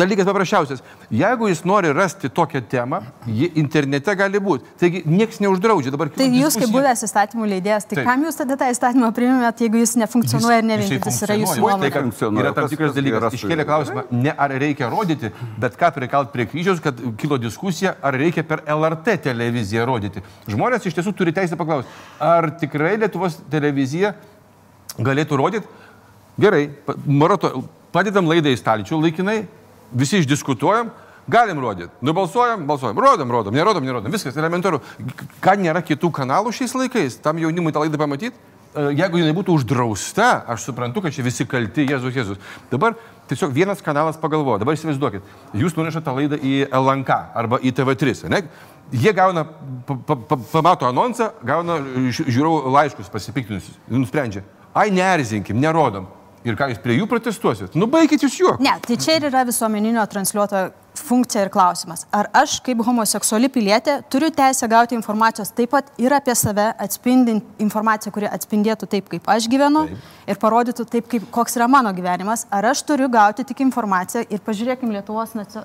Dalykas 0.00 0.28
paprasčiausias. 0.28 0.82
Jeigu 1.12 1.48
jis 1.50 1.64
nori 1.68 1.92
rasti 1.94 2.30
tokią 2.32 2.62
temą, 2.70 3.00
ji 3.28 3.50
internete 3.60 4.14
gali 4.18 4.40
būti. 4.42 4.64
Taigi 4.80 5.02
niekas 5.08 5.40
neuždraudžia 5.44 5.92
dabar. 5.94 6.10
Tai 6.14 6.28
jūs 6.32 6.56
kaip 6.60 6.72
buvęs 6.72 7.04
įstatymų 7.06 7.48
leidėjas, 7.52 7.88
tai 7.90 8.00
Taip. 8.00 8.08
kam 8.08 8.24
jūs 8.24 8.40
tada 8.40 8.56
tą 8.60 8.70
įstatymą 8.72 9.10
priimėt, 9.16 9.62
jeigu 9.66 9.82
jis 9.82 9.94
nefunkcionuoja 10.00 10.60
ir 10.62 10.68
neveikia, 10.70 11.00
jis 11.12 11.20
yra 11.28 11.38
jūsų 11.42 11.60
nuomonė. 11.60 11.92
Tai 12.18 12.30
yra 12.42 12.54
tam 12.56 12.68
tikras 12.72 12.96
dalykas. 12.96 13.38
Iškėlė 13.38 13.68
klausimą, 13.68 14.06
ne 14.16 14.32
ar 14.32 14.56
reikia 14.64 14.90
rodyti, 14.92 15.32
bet 15.60 15.78
ką 15.80 15.92
prikalt 15.98 16.32
prie 16.34 16.48
kryžiaus, 16.50 16.80
kad 16.84 17.00
kilo 17.20 17.38
diskusija, 17.42 17.96
ar 18.02 18.16
reikia 18.18 18.46
per 18.48 18.64
LRT 18.64 19.18
televiziją 19.28 19.86
rodyti. 19.88 20.24
Žmonės 20.50 20.88
iš 20.88 20.96
tiesų 20.98 21.14
turi 21.16 21.34
teisę 21.36 21.58
paklausti, 21.60 21.90
ar 22.22 22.50
tikrai 22.60 22.96
Lietuvos 23.04 23.38
televizija 23.52 24.14
galėtų 24.98 25.38
rodyti, 25.40 25.66
gerai, 26.40 26.68
marato, 27.06 27.64
padedam 27.94 28.28
laidą 28.30 28.52
į 28.52 28.60
staličių 28.60 29.00
laikinai, 29.02 29.44
visi 29.94 30.20
išdiskutuojam, 30.22 30.90
galim 31.30 31.60
rodyti. 31.62 31.92
Nubalsuojam, 32.04 32.66
balsuojam, 32.68 32.98
rodom, 32.98 33.30
rodom, 33.32 33.54
nerodom, 33.54 33.84
nerodom, 33.84 34.12
viskas 34.12 34.36
elementaru. 34.36 34.82
Ką 35.44 35.56
nėra 35.60 35.82
kitų 35.84 36.10
kanalų 36.14 36.52
šiais 36.54 36.74
laikais, 36.76 37.20
tam 37.24 37.40
jaunimui 37.40 37.72
tą 37.72 37.84
laidą 37.84 38.00
pamatyti? 38.00 38.36
E, 38.74 38.90
jeigu 38.98 39.20
jinai 39.20 39.34
būtų 39.36 39.54
uždrausta, 39.54 40.44
aš 40.50 40.68
suprantu, 40.68 41.04
kad 41.04 41.14
čia 41.14 41.24
visi 41.24 41.46
kalti, 41.46 41.86
Jėzus, 41.86 42.14
Jėzus. 42.16 42.40
Dabar 42.72 42.96
tiesiog 43.30 43.54
vienas 43.54 43.82
kanalas 43.84 44.18
pagalvoja, 44.20 44.58
dabar 44.60 44.76
įsivaizduokit, 44.76 45.24
jūs 45.56 45.76
nunešate 45.78 46.04
tą 46.04 46.16
laidą 46.18 46.38
į 46.42 46.56
LNK 46.74 47.20
arba 47.38 47.60
į 47.62 47.72
TV3, 47.78 48.26
ne? 48.32 48.42
Jie 48.92 49.14
gauna, 49.16 49.46
pa, 49.86 49.96
pa, 50.04 50.36
pamato 50.52 50.86
anonsą, 50.86 51.30
gauna 51.46 51.78
žiūrovų 52.12 52.74
laiškus 52.74 53.08
pasipiktinusius, 53.10 53.78
nusprendžia, 53.88 54.42
ai 54.74 54.90
neerzinkim, 54.94 55.58
nerodom. 55.60 56.08
Ir 56.44 56.58
ką 56.58 56.68
jūs 56.72 56.80
prie 56.84 56.98
jų 56.98 57.06
protestuosit? 57.08 57.76
Nu 57.78 57.86
baigit 57.88 58.22
jūs 58.26 58.34
juo. 58.36 58.56
Ne, 58.60 58.74
tai 58.84 58.98
čia 59.00 59.16
ir 59.16 59.30
yra 59.30 59.46
visuomeninio 59.48 60.04
transliuotojo 60.12 60.72
funkcija 60.98 61.44
ir 61.44 61.50
klausimas. 61.52 62.04
Ar 62.14 62.28
aš 62.36 62.58
kaip 62.64 62.80
homoseksuali 62.86 63.48
pilietė 63.52 63.98
turiu 64.10 64.30
teisę 64.34 64.68
gauti 64.70 64.96
informacijos 64.96 65.50
taip 65.56 65.72
pat 65.74 65.90
ir 66.00 66.14
apie 66.14 66.34
save, 66.38 66.70
atspindint 66.80 67.62
informaciją, 67.62 68.12
kuri 68.14 68.28
atspindėtų 68.30 68.88
taip, 68.90 69.08
kaip 69.12 69.28
aš 69.30 69.48
gyvenu 69.50 69.84
taip. 69.88 70.04
ir 70.30 70.40
parodytų 70.42 70.86
taip, 70.90 71.08
kaip, 71.10 71.26
koks 71.34 71.58
yra 71.58 71.68
mano 71.70 71.92
gyvenimas. 71.96 72.46
Ar 72.54 72.70
aš 72.70 72.84
turiu 72.86 73.08
gauti 73.12 73.44
tik 73.44 73.64
informaciją 73.66 74.24
ir 74.30 74.42
pažiūrėkim 74.44 74.92
Lietuvos 74.94 75.34
e, 75.36 75.64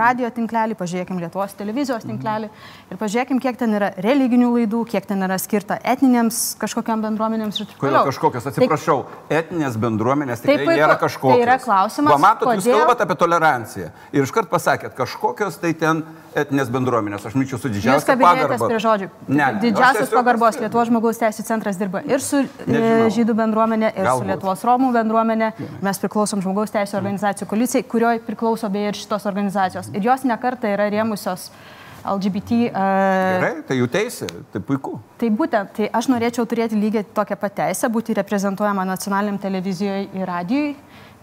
radio 0.00 0.30
tinklelį, 0.34 0.78
pažiūrėkim 0.80 1.22
Lietuvos 1.22 1.54
televizijos 1.58 2.06
tinklelį 2.06 2.50
ir 2.90 3.00
pažiūrėkim, 3.00 3.40
kiek 3.42 3.58
ten 3.60 3.76
yra 3.78 3.92
religinių 4.04 4.50
laidų, 4.58 4.84
kiek 4.90 5.06
ten 5.06 5.22
yra 5.26 5.38
skirta 5.42 5.78
etinėms 5.94 6.42
kažkokiam 6.60 7.04
bendruomenėms 7.04 7.60
ir 7.60 7.70
taip 7.70 7.84
toliau. 7.84 8.04
Kažkokios, 8.10 8.50
atsiprašau, 8.50 8.98
tai, 9.28 9.40
etinės 9.42 9.78
bendruomenės 9.80 10.42
tikrai 10.44 10.58
taip, 10.64 10.74
nėra 10.74 10.98
kažkokios. 11.00 11.38
Tai 11.38 11.46
yra 11.46 11.58
klausimas. 11.62 12.16
Pamatot, 12.16 12.48
kodėl... 12.50 12.62
jūs 12.64 12.82
kalbate 12.82 13.06
apie 13.06 13.18
toleranciją. 13.20 13.90
Ir 14.14 14.26
iškart 14.26 14.50
pasakėt, 14.64 14.94
kažkokios 14.96 15.58
tai 15.60 15.72
ten 15.76 16.02
etinės 16.34 16.70
bendruomenės. 16.72 17.26
Aš 17.28 17.36
myčiau 17.36 17.60
su 17.60 17.70
didžiausia 17.72 18.16
pagarba. 18.16 18.56
Jūs 18.56 18.64
prie 18.70 18.80
žodžių. 18.82 19.08
Ne, 19.28 19.36
ne, 19.36 19.60
Didžiausias 19.62 20.10
pagarbos 20.14 20.58
Lietuvos 20.62 20.88
žmogaus 20.88 21.20
teisų 21.20 21.44
centras 21.46 21.78
dirba 21.80 22.02
ir 22.08 22.22
su 22.24 22.40
e, 22.42 22.48
Nežinau. 22.66 23.12
žydų 23.18 23.36
bendruomenė, 23.38 23.92
ir 23.92 24.08
Galbūt. 24.08 24.24
su 24.24 24.30
Lietuvos 24.32 24.64
Romų 24.66 24.90
bendruomenė. 24.96 25.52
Mes 25.84 26.02
priklausom 26.02 26.42
žmogaus 26.44 26.74
teisų 26.74 26.98
organizacijų 26.98 27.50
koalicijai, 27.50 27.86
kurioje 27.86 28.24
priklauso 28.26 28.70
beje 28.72 28.94
ir 28.94 29.00
šitos 29.04 29.28
organizacijos. 29.30 29.92
Ir 29.94 30.10
jos 30.10 30.26
nekarta 30.26 30.72
yra 30.72 30.88
rėmusios 30.92 31.50
LGBT. 32.04 32.56
Uh, 32.68 32.74
Gerai, 32.74 33.52
tai 33.64 33.78
jų 33.78 33.86
teisė, 33.92 34.26
tai 34.52 34.60
puiku. 34.60 34.98
Tai 35.20 35.30
būtent, 35.38 35.70
tai 35.78 35.86
aš 35.88 36.10
norėčiau 36.12 36.44
turėti 36.48 36.76
lygiai 36.76 37.06
tokią 37.16 37.38
pat 37.40 37.54
teisę, 37.62 37.88
būti 37.92 38.16
reprezentuojama 38.18 38.84
nacionaliniam 38.90 39.38
televizijoje 39.40 40.10
ir 40.12 40.28
radijui 40.28 40.74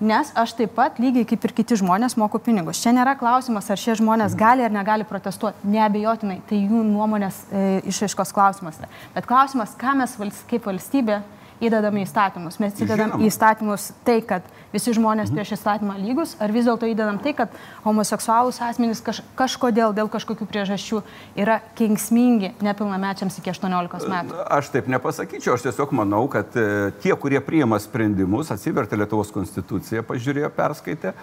nes 0.02 0.32
aš 0.36 0.56
taip 0.58 0.74
pat 0.76 1.00
lygiai 1.02 1.28
kaip 1.30 1.46
ir 1.46 1.54
kiti 1.62 1.78
žmonės 1.80 2.18
moku 2.20 2.42
pinigus. 2.42 2.82
Čia 2.82 2.94
nėra 2.98 3.14
klausimas, 3.20 3.70
ar 3.72 3.80
šie 3.80 3.96
žmonės 4.02 4.36
gali 4.38 4.66
ar 4.66 4.74
negali 4.74 5.06
protestuoti. 5.08 5.70
Neabejotinai, 5.72 6.40
tai 6.50 6.64
jų 6.64 6.82
nuomonės 6.88 7.44
e, 7.52 7.68
išaiškos 7.92 8.34
klausimas. 8.36 8.82
Bet 9.16 9.30
klausimas, 9.30 9.78
ką 9.80 9.96
mes 10.02 10.18
vals, 10.20 10.42
kaip 10.50 10.66
valstybė 10.70 11.22
įdedame 11.62 12.04
įstatymus. 12.06 12.58
Mes 12.62 12.80
įdedam 12.82 13.14
į 13.22 13.30
įstatymus 13.30 13.92
tai, 14.06 14.20
kad 14.26 14.46
visi 14.74 14.94
žmonės 14.96 15.30
mhm. 15.30 15.38
prieš 15.38 15.54
įstatymą 15.58 15.98
lygus, 16.02 16.34
ar 16.42 16.54
vis 16.54 16.66
dėlto 16.68 16.90
įdedam 16.90 17.20
tai, 17.22 17.34
kad 17.38 17.54
homoseksualūs 17.86 18.62
asmenys 18.66 19.04
kaž, 19.06 19.22
kažkodėl 19.40 19.96
dėl 19.98 20.10
kažkokių 20.12 20.48
priežasčių 20.50 21.02
yra 21.40 21.60
kengsmingi 21.78 22.54
nepilnamečiams 22.64 23.38
iki 23.42 23.54
18 23.54 24.10
metų. 24.12 24.42
Aš 24.58 24.72
taip 24.74 24.90
nepasakyčiau, 24.92 25.56
aš 25.58 25.68
tiesiog 25.68 25.94
manau, 25.98 26.24
kad 26.32 26.56
e, 26.58 26.92
tie, 27.04 27.14
kurie 27.20 27.42
priima 27.44 27.80
sprendimus, 27.84 28.52
atsivertė 28.54 29.00
Lietuvos 29.00 29.34
konstituciją, 29.36 30.06
pažiūrėjo, 30.08 30.52
perskaitė 30.56 31.14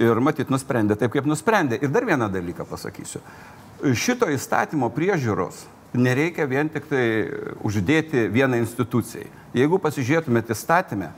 ir 0.00 0.24
matyt 0.24 0.50
nusprendė 0.52 0.96
taip, 0.96 1.12
kaip 1.14 1.28
nusprendė. 1.28 1.80
Ir 1.82 1.92
dar 1.92 2.06
vieną 2.08 2.30
dalyką 2.32 2.66
pasakysiu. 2.70 3.20
Šito 3.98 4.28
įstatymo 4.30 4.88
priežiūros 4.94 5.66
nereikia 5.94 6.46
vien 6.48 6.70
tik 6.72 6.86
tai 6.88 7.04
uždėti 7.64 8.28
vieną 8.32 8.60
institucijai. 8.62 9.28
Jeigu 9.56 9.78
pasižiūrėtumėte 9.82 10.54
įstatymę, 10.56 11.10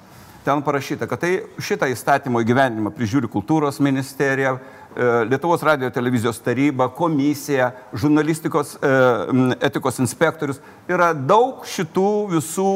ten 0.45 0.62
parašyta, 0.62 1.07
kad 1.09 1.23
tai 1.23 1.33
šitą 1.62 1.88
įstatymo 1.93 2.43
įgyvendinimą 2.43 2.93
prižiūri 2.95 3.31
kultūros 3.33 3.81
ministerija, 3.81 4.57
e, 4.59 5.07
Lietuvos 5.31 5.62
radio 5.62 5.90
televizijos 5.90 6.43
taryba, 6.43 6.88
komisija, 6.93 7.71
žurnalistikos 7.95 8.75
e, 8.76 8.93
etikos 9.64 10.00
inspektorius. 10.02 10.61
Yra 10.90 11.12
daug 11.14 11.64
šitų 11.64 12.11
visų 12.35 12.73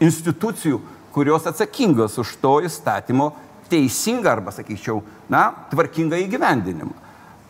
institucijų, 0.00 0.80
kurios 1.12 1.48
atsakingos 1.50 2.18
už 2.20 2.36
to 2.42 2.58
įstatymo 2.68 3.32
teisingą 3.70 4.36
arba, 4.36 4.52
sakyčiau, 4.54 5.00
na, 5.30 5.50
tvarkingą 5.70 6.18
įgyvendinimą. 6.26 6.94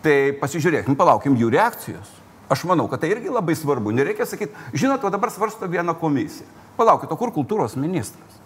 Tai 0.01 0.17
pasižiūrėkim, 0.41 0.97
palaukim 0.97 1.37
jų 1.37 1.51
reakcijos. 1.53 2.20
Aš 2.51 2.65
manau, 2.67 2.89
kad 2.91 2.99
tai 3.03 3.13
irgi 3.13 3.31
labai 3.31 3.55
svarbu. 3.55 3.93
Nereikia 3.95 4.27
sakyti, 4.27 4.57
žinot, 4.75 5.05
o 5.07 5.11
dabar 5.15 5.31
svarsto 5.31 5.69
vieną 5.71 5.95
komisiją. 6.01 6.49
Palaukit, 6.75 7.13
o 7.13 7.19
kur 7.21 7.31
kultūros 7.31 7.77
ministras? 7.79 8.40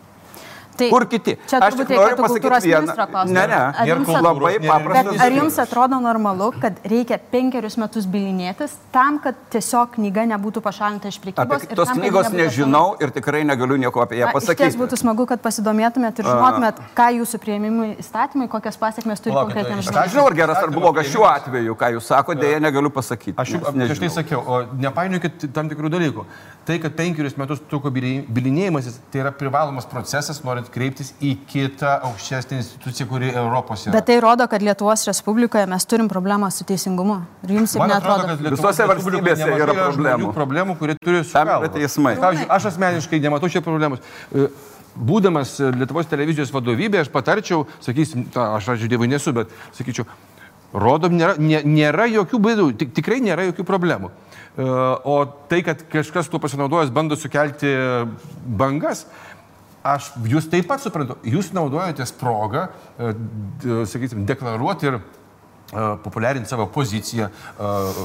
Tai 0.74 0.88
Kur 0.90 1.06
kiti? 1.06 1.36
Čia 1.46 1.60
aš 1.62 1.76
tik 1.78 1.90
noriu 1.94 2.16
pasakyti 2.18 2.68
vieną. 2.68 2.94
Ne, 3.30 3.44
ne, 3.46 3.60
ir 3.86 4.00
labai 4.26 4.54
paprastas. 4.58 5.20
Ar 5.22 5.36
jums 5.36 5.58
atrodo 5.62 6.00
normalu, 6.02 6.50
kad 6.62 6.80
reikia 6.90 7.18
penkerius 7.30 7.76
metus 7.78 8.08
bilinėtis 8.10 8.74
tam, 8.94 9.20
kad 9.22 9.38
tiesiog 9.54 9.94
knyga 9.94 10.24
nebūtų 10.32 10.62
pašalinta 10.64 11.12
iš 11.12 11.20
prekybos? 11.22 11.66
Apie 11.68 11.78
tos 11.78 11.92
knygos 11.94 12.30
nežinau 12.34 12.96
ir 13.02 13.14
tikrai 13.14 13.44
negaliu 13.46 13.78
nieko 13.78 14.02
apie 14.02 14.18
ją 14.18 14.32
pasakyti. 14.34 14.72
Iš 14.74 14.78
būtų 14.80 14.98
smagu, 14.98 15.28
kad 15.30 15.42
pasidomėtumėt 15.44 16.22
ir 16.22 16.28
žinotumėt, 16.30 16.82
ką 16.98 17.08
jūsų 17.20 17.40
prieimimui 17.44 17.90
įstatymai, 18.02 18.50
kokias 18.50 18.80
pasiekmes 18.80 19.22
turi 19.22 19.36
konkretiems 19.36 19.86
žmonėms. 19.86 20.02
Aš 20.04 20.16
žinau, 20.16 20.26
ar 20.30 20.38
geras 20.40 20.62
ar 20.62 20.74
blogas 20.74 21.10
šiuo 21.12 21.28
atveju, 21.30 21.78
ką 21.78 21.92
jūs 21.94 22.10
sakote, 22.10 22.42
dėja 22.42 22.58
negaliu 22.64 22.90
pasakyti. 22.94 23.36
Aš 23.38 23.54
jau 23.56 24.00
tai 24.02 24.10
sakiau, 24.18 24.42
o 24.42 24.60
nepainiokit 24.82 25.48
tam 25.54 25.70
tikrų 25.70 25.92
dalykų. 25.94 26.26
Tai, 26.64 26.78
kad 26.80 26.94
penkerius 26.96 27.34
metus 27.36 27.60
truko 27.68 27.90
bilinėjimasis, 27.92 28.96
tai 29.12 29.20
yra 29.20 29.32
privalomas 29.36 29.84
procesas, 29.88 30.38
norint 30.46 30.63
kreiptis 30.72 31.12
į 31.24 31.34
kitą 31.50 31.94
aukštesnę 32.10 32.60
instituciją, 32.60 33.08
kuri 33.10 33.32
Europos 33.32 33.86
yra. 33.86 33.94
Bet 33.96 34.08
tai 34.10 34.18
rodo, 34.24 34.46
kad 34.50 34.62
Lietuvos 34.64 35.06
Respublikoje 35.08 35.66
mes 35.70 35.88
turim 35.90 36.08
problemą 36.10 36.50
su 36.54 36.66
teisingumu. 36.68 37.20
Ir 37.46 37.56
jums 37.58 37.76
taip 37.76 37.86
netrodo? 37.90 38.28
Atrodo, 38.28 38.54
Visose 38.56 38.88
valstybėse 38.90 39.48
yra 39.56 39.78
problemų. 39.80 40.30
Problemų, 40.36 40.78
kurie 40.80 40.98
turi 41.00 41.24
su 41.24 41.72
teismai. 41.74 42.14
Aš 42.48 42.70
asmeniškai 42.74 43.20
nematau 43.24 43.50
čia 43.52 43.64
problemos 43.64 44.02
e, 44.32 44.48
būdamas 44.94 45.56
Lietuvos 45.74 46.08
televizijos 46.10 46.52
vadovybė, 46.54 47.02
aš 47.02 47.10
patarčiau, 47.12 47.64
sakysim, 47.84 48.28
ta, 48.34 48.52
aš 48.58 48.74
aš 48.76 48.86
dievui 48.90 49.08
nesu, 49.10 49.34
bet 49.36 49.50
sakyčiau, 49.76 50.06
rodom, 50.74 51.14
nėra, 51.18 51.38
nė, 51.38 51.62
nėra 51.66 52.06
jokių 52.10 52.40
bėdų, 52.46 52.68
tik, 52.80 52.94
tikrai 52.96 53.20
nėra 53.24 53.48
jokių 53.50 53.66
problemų. 53.66 54.10
E, 54.10 54.64
o 54.64 55.16
tai, 55.50 55.62
kad 55.66 55.82
kažkas 55.90 56.30
tuo 56.30 56.40
pasinaudojęs 56.42 56.94
bando 56.94 57.18
sukelti 57.18 57.74
bangas, 58.44 59.04
aš 59.84 60.12
jūs 60.30 60.48
taip 60.50 60.68
pat 60.70 60.82
suprantu, 60.82 61.18
jūs 61.28 61.52
naudojatės 61.56 62.14
progą, 62.16 62.68
e, 62.96 63.12
sakysim, 63.90 64.24
deklaruoti 64.28 64.90
ir 64.90 64.98
populiarinti 66.04 66.48
savo 66.48 66.66
poziciją, 66.70 67.28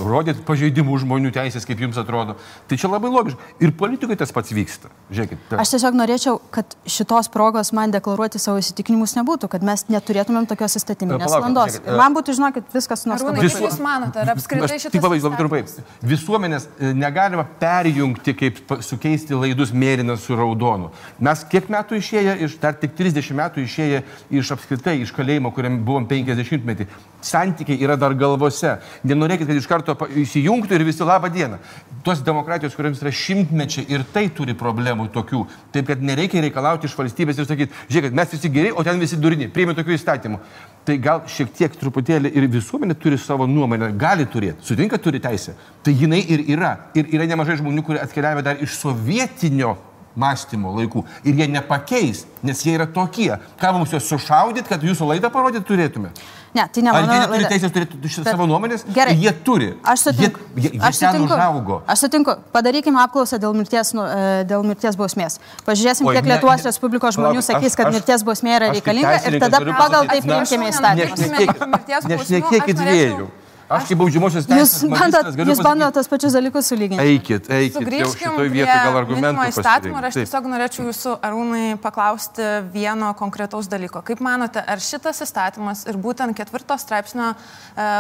rodyti 0.05 0.43
pažeidimų 0.47 0.99
žmonių 1.03 1.31
teisės, 1.35 1.67
kaip 1.67 1.81
jums 1.83 1.99
atrodo. 2.01 2.35
Tai 2.69 2.77
čia 2.79 2.89
labai 2.91 3.11
logiška. 3.13 3.49
Ir 3.63 3.73
politikai 3.77 4.17
tas 4.19 4.33
pats 4.35 4.53
vyksta. 4.55 4.91
Žiūrėkit. 5.13 5.43
Ta. 5.51 5.59
Aš 5.63 5.75
tiesiog 5.75 5.97
norėčiau, 5.97 6.39
kad 6.53 6.75
šitos 6.89 7.29
progos 7.33 7.71
man 7.75 7.93
deklaruoti 7.93 8.41
savo 8.41 8.61
įsitikinimus 8.61 9.15
nebūtų, 9.17 9.49
kad 9.51 9.65
mes 9.65 9.85
neturėtumėm 9.91 10.47
tokios 10.49 10.77
įstatyminės 10.79 11.35
landos. 11.35 11.79
Ir 11.81 11.99
man 11.99 12.15
būtų, 12.17 12.35
žinokit, 12.39 12.69
viskas 12.73 13.05
nuostabu. 13.09 13.41
Visu... 13.43 13.61
Jūs 13.65 13.79
manote, 13.83 14.21
ar 14.23 14.33
apskritai 14.35 14.77
šitas... 14.77 14.93
Tik 14.95 15.05
labai 15.05 15.19
trumpai. 15.39 15.61
Visuomenės 16.05 16.67
e, 16.69 16.93
negalima 16.97 17.45
perjungti, 17.59 18.35
kaip 18.37 18.61
sukeisti 18.85 19.37
laidus 19.37 19.73
mėlyną 19.75 20.17
su 20.21 20.37
raudonu. 20.37 20.91
Mes 21.25 21.43
kiek 21.51 21.69
metų 21.71 21.99
išėję, 21.99 22.37
iš, 22.47 22.57
dar 22.61 22.77
tik 22.79 22.95
30 22.97 23.35
metų 23.39 23.65
išėję 23.65 24.03
iš 24.39 24.53
apskritai, 24.55 24.99
iš 25.03 25.13
kalėjimo, 25.15 25.51
kuriam 25.55 25.79
buvom 25.85 26.07
50 26.09 26.65
metį. 26.69 26.87
Santykiai 27.25 27.58
santykiai 27.59 27.83
yra 27.83 27.97
dar 27.99 28.13
galvose. 28.13 28.79
Nenorėkit, 29.03 29.47
kad 29.47 29.57
iš 29.57 29.67
karto 29.67 29.95
įsijungtų 30.15 30.75
ir 30.75 30.85
visi 30.87 31.03
labą 31.03 31.29
dieną. 31.29 31.59
Tos 32.03 32.21
demokratijos, 32.23 32.75
kuriams 32.75 33.01
yra 33.01 33.11
šimtmečiai 33.11 33.85
ir 33.89 34.05
tai 34.13 34.29
turi 34.29 34.55
problemų 34.55 35.09
tokių. 35.13 35.45
Taip, 35.73 35.87
kad 35.87 36.01
nereikia 36.01 36.41
reikalauti 36.41 36.87
iš 36.87 36.95
valstybės 36.97 37.39
ir 37.39 37.47
sakyti, 37.49 37.73
žiūrėkit, 37.89 38.15
mes 38.15 38.31
visi 38.31 38.49
geri, 38.49 38.71
o 38.71 38.83
ten 38.83 38.99
visi 38.99 39.19
durni, 39.19 39.49
priimė 39.49 39.75
tokių 39.77 39.95
įstatymų. 39.97 40.39
Tai 40.85 40.95
gal 40.97 41.25
šiek 41.27 41.51
tiek 41.53 41.75
truputėlį 41.75 42.31
ir 42.33 42.47
visuomenė 42.49 42.95
turi 42.97 43.19
savo 43.19 43.47
nuomonę, 43.47 43.91
gali 43.99 44.25
turėti, 44.25 44.63
sutinka, 44.65 44.97
turi 44.97 45.19
teisę. 45.19 45.57
Tai 45.83 45.93
jinai 45.93 46.23
ir 46.23 46.47
yra. 46.55 46.77
Ir 46.97 47.11
yra 47.13 47.27
nemažai 47.29 47.59
žmonių, 47.59 47.83
kurie 47.85 48.01
atkeliavę 48.01 48.45
dar 48.45 48.63
iš 48.63 48.79
sovietinio 48.79 49.75
mąstymo 50.19 50.73
laikų. 50.79 51.03
Ir 51.27 51.37
jie 51.39 51.47
nepakeis, 51.51 52.25
nes 52.43 52.63
jie 52.65 52.75
yra 52.77 52.87
tokie. 52.89 53.31
Ką 53.59 53.73
mums 53.75 53.93
juos 53.93 54.07
sušaudyti, 54.09 54.69
kad 54.71 54.83
jūsų 54.83 55.13
laidą 55.13 55.31
parodyti 55.33 55.67
turėtume? 55.67 56.11
Ne, 56.53 56.65
tai 56.73 56.81
ne 56.83 56.91
mano. 56.91 57.11
Ar 57.11 57.13
jie 57.13 57.19
neturi 57.21 57.47
teisės 57.51 57.73
turėti 57.73 58.11
savo 58.25 58.47
nuomonės? 58.49 58.85
Gerai. 58.93 59.13
Jie 59.21 59.33
turi. 59.45 59.69
Aš 59.85 60.07
sutinku. 60.07 60.41
Jie, 60.55 60.71
jie, 60.73 60.81
aš 60.81 61.01
sutinku. 61.01 61.33
Užaugo. 61.35 61.81
Aš 61.93 62.05
sutinku. 62.05 62.35
Padarykime 62.55 63.01
apklausą 63.03 63.37
dėl 63.41 63.53
mirties, 63.57 63.93
nu, 63.97 64.05
e, 64.05 64.45
dėl 64.49 64.65
mirties 64.65 64.97
bausmės. 64.99 65.37
Pažiūrėsim, 65.67 66.09
Oi, 66.09 66.17
kiek 66.17 66.31
Lietuvos 66.33 66.65
Respublikos 66.65 67.19
žmonių 67.19 67.37
palauk, 67.37 67.49
sakys, 67.51 67.77
kad 67.77 67.91
aš, 67.91 67.99
mirties 67.99 68.25
bausmė 68.25 68.55
yra 68.57 68.71
reikalinga 68.73 69.17
ir 69.29 69.37
tada 69.45 69.61
pagal 69.69 70.09
tai 70.09 70.21
priimkime 70.25 70.71
įstatymą. 70.73 71.83
Nešnekėkit 72.09 72.81
dviejų. 72.81 73.29
Aš 73.69 73.85
kaip 73.85 73.99
baudžiamosios 74.01 74.47
teisės. 74.49 74.79
Jūs 74.81 74.89
bandot, 74.89 75.27
jūs 75.45 75.59
bandot 75.61 75.93
tos 75.93 76.07
pačius 76.09 76.33
dalykus 76.33 76.71
sulyginti. 76.71 77.03
Eikit, 77.05 77.49
eikit. 77.53 77.75
Sugrįžkime 77.77 78.31
šitoje 78.33 78.51
vietoje 78.55 78.77
gal 78.87 78.97
argumentų. 78.97 79.45
Įstatymą, 79.51 80.01
aš 80.09 80.17
tiesiog 80.17 80.47
norėčiau 80.49 80.85
jūsų 80.87 81.13
arūnai 81.29 81.77
paklausti 81.83 82.47
vieno 82.73 83.11
konkretaus 83.19 83.69
dalyko. 83.69 84.01
Kaip 84.07 84.25
manote, 84.25 84.63
ar 84.65 84.81
šitas 84.81 85.21
įstatymas 85.21 85.85
ir 85.85 86.01
būtent 86.01 86.33
ketvirto 86.37 86.79
straipsnio 86.81 87.29
e, 87.29 87.37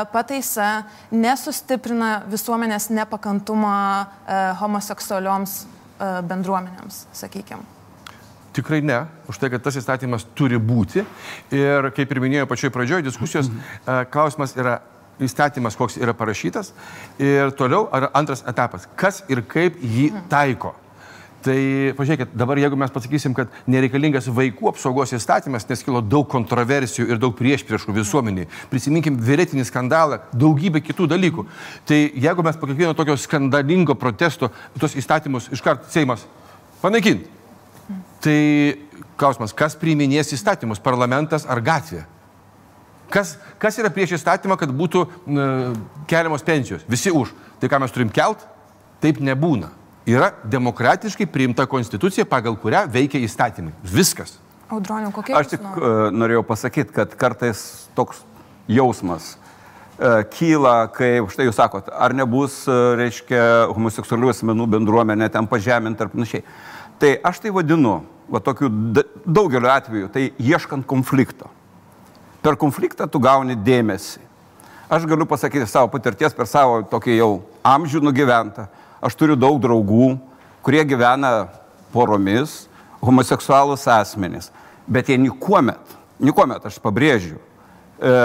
pataisa 0.09 0.71
nesustiprina 1.13 2.23
visuomenės 2.33 2.89
nepakantumą 2.89 3.77
e, 4.01 4.43
homoseksualioms 4.65 5.57
e, 5.61 6.13
bendruomenėms, 6.33 7.03
sakykime? 7.13 7.61
Tikrai 8.57 8.81
ne, 8.81 9.03
už 9.29 9.37
tai, 9.37 9.53
kad 9.53 9.61
tas 9.61 9.77
įstatymas 9.77 10.25
turi 10.33 10.57
būti. 10.57 11.05
Ir 11.53 11.93
kaip 11.93 12.09
ir 12.09 12.25
minėjau 12.25 12.49
pačioje 12.49 12.73
pradžioje 12.73 13.05
diskusijos, 13.05 13.51
klausimas 14.09 14.57
yra 14.57 14.79
įstatymas, 15.23 15.77
koks 15.79 15.97
yra 16.01 16.13
parašytas. 16.17 16.73
Ir 17.21 17.53
toliau, 17.59 17.87
antras 18.13 18.43
etapas, 18.47 18.87
kas 18.99 19.23
ir 19.29 19.43
kaip 19.47 19.81
jį 19.83 20.11
taiko. 20.31 20.75
Tai 21.39 21.55
pažiūrėkit, 21.95 22.33
dabar 22.35 22.59
jeigu 22.59 22.75
mes 22.75 22.91
pasakysim, 22.91 23.31
kad 23.35 23.53
nereikalingas 23.69 24.25
vaikų 24.35 24.73
apsaugos 24.73 25.13
įstatymas, 25.15 25.63
nes 25.69 25.83
kilo 25.85 26.01
daug 26.03 26.27
kontroversijų 26.27 27.07
ir 27.13 27.21
daug 27.21 27.31
priešpriešų 27.37 27.95
visuomeniai, 27.95 28.49
prisiminkim 28.71 29.15
vėlėtinį 29.23 29.63
skandalą, 29.69 30.19
daugybę 30.35 30.83
kitų 30.83 31.07
dalykų. 31.13 31.47
Tai 31.87 32.01
jeigu 32.25 32.43
mes 32.43 32.59
po 32.59 32.67
kiekvieno 32.67 32.91
tokio 32.97 33.15
skandalingo 33.15 33.95
protesto 33.95 34.51
tos 34.81 34.97
įstatymus 34.99 35.47
iškart 35.55 35.87
Seimas 35.93 36.27
panaikinti, 36.83 37.31
tai 38.19 38.39
klausimas, 39.15 39.55
kas 39.55 39.79
priiminės 39.79 40.35
įstatymus, 40.35 40.83
parlamentas 40.83 41.47
ar 41.47 41.63
gatvė? 41.63 42.03
Kas, 43.09 43.37
kas 43.61 43.79
yra 43.81 43.89
prieš 43.93 44.17
įstatymą, 44.19 44.57
kad 44.59 44.71
būtų 44.75 45.05
n, 45.25 45.75
keliamos 46.09 46.45
pensijos? 46.45 46.85
Visi 46.89 47.13
už. 47.13 47.33
Tai 47.59 47.69
ką 47.71 47.81
mes 47.81 47.93
turim 47.93 48.11
kelt? 48.13 48.45
Taip 49.03 49.21
nebūna 49.23 49.73
yra 50.09 50.31
demokratiškai 50.43 51.27
priimta 51.29 51.65
konstitucija, 51.69 52.25
pagal 52.25 52.57
kurią 52.59 52.85
veikia 52.91 53.21
įstatymai. 53.23 53.73
Viskas. 53.83 54.37
Audronio, 54.69 55.11
kokie 55.13 55.33
Aš 55.37 55.53
tik 55.55 55.65
uh, 55.65 56.09
norėjau 56.13 56.43
pasakyti, 56.45 56.93
kad 56.93 57.13
kartais 57.19 57.61
toks 57.97 58.21
jausmas 58.69 59.31
uh, 59.33 60.21
kyla, 60.33 60.91
kai, 60.93 61.15
štai 61.33 61.47
jūs 61.47 61.57
sakot, 61.57 61.89
ar 61.89 62.13
nebus, 62.17 62.61
uh, 62.69 62.93
reiškia, 62.99 63.41
homoseksualių 63.73 64.33
asmenų 64.33 64.69
bendruomenė 64.77 65.29
ten 65.33 65.49
pažeminti 65.49 66.05
ar 66.05 66.13
panašiai. 66.13 66.45
Tai 67.01 67.15
aš 67.31 67.41
tai 67.45 67.53
vadinu, 67.55 68.01
va 68.29 68.41
tokiu 68.45 68.69
daugeliu 69.25 69.71
atveju, 69.73 70.11
tai 70.13 70.29
ieškant 70.37 70.85
konflikto. 70.89 71.49
Per 72.43 72.55
konfliktą 72.55 73.07
tu 73.11 73.19
gauni 73.19 73.55
dėmesį. 73.55 74.25
Aš 74.89 75.05
galiu 75.05 75.27
pasakyti 75.29 75.67
savo 75.69 75.91
patirties 75.93 76.33
per 76.33 76.47
savo 76.49 76.81
tokį 76.89 77.17
jau 77.19 77.31
amžių 77.67 78.01
nugyventą 78.01 78.69
Aš 78.99 79.15
turiu 79.15 79.37
daug 79.39 79.59
draugų, 79.63 80.17
kurie 80.63 80.81
gyvena 80.83 81.47
poromis, 81.93 82.65
homoseksualus 82.99 83.85
asmenys, 83.87 84.49
bet 84.87 85.07
jie 85.07 85.15
niekuomet, 85.21 85.95
niekuomet, 86.19 86.65
aš 86.67 86.81
pabrėžiu, 86.83 87.37
e, 87.39 88.15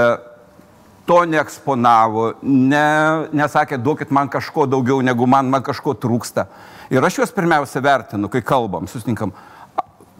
to 1.06 1.20
neeksponavo, 1.30 2.26
ne, 2.42 3.28
nesakė, 3.36 3.78
duokit 3.78 4.10
man 4.10 4.30
kažko 4.32 4.66
daugiau, 4.66 4.98
negu 5.04 5.28
man, 5.30 5.46
man 5.52 5.62
kažko 5.62 5.94
trūksta. 5.94 6.48
Ir 6.90 7.06
aš 7.06 7.20
juos 7.20 7.34
pirmiausia 7.34 7.84
vertinu, 7.84 8.28
kai 8.32 8.42
kalbam, 8.42 8.90
susitinkam, 8.90 9.30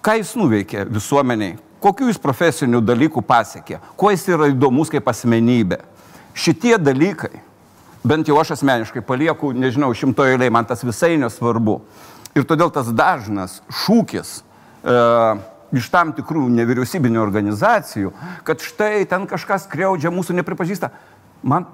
ką 0.05 0.19
jis 0.21 0.37
nuveikė 0.39 0.87
visuomeniai, 0.87 1.59
kokiu 1.85 2.09
jis 2.09 2.21
profesinių 2.21 2.81
dalykų 2.85 3.23
pasiekė, 3.29 3.81
kuo 4.01 4.13
jis 4.15 4.25
yra 4.33 4.49
įdomus 4.53 4.93
kaip 4.93 5.09
asmenybė. 5.13 5.83
Šitie 6.35 6.79
dalykai 6.81 7.43
bent 8.05 8.29
jau 8.29 8.37
aš 8.41 8.55
asmeniškai 8.59 9.03
palieku, 9.05 9.53
nežinau, 9.57 9.93
šimto 9.97 10.27
eiliai, 10.29 10.53
man 10.53 10.67
tas 10.69 10.85
visai 10.85 11.15
nesvarbu. 11.21 11.79
Ir 12.35 12.45
todėl 12.49 12.73
tas 12.75 12.91
dažnas 12.93 13.61
šūkis 13.85 14.37
e, 14.41 14.97
iš 15.79 15.89
tam 15.93 16.13
tikrų 16.17 16.49
nevyriausybinio 16.53 17.23
organizacijų, 17.23 18.13
kad 18.47 18.63
štai 18.65 19.07
ten 19.11 19.29
kažkas 19.31 19.69
kreudžia, 19.71 20.13
mūsų 20.15 20.37
nepripažįsta, 20.41 20.91
man 21.47 21.69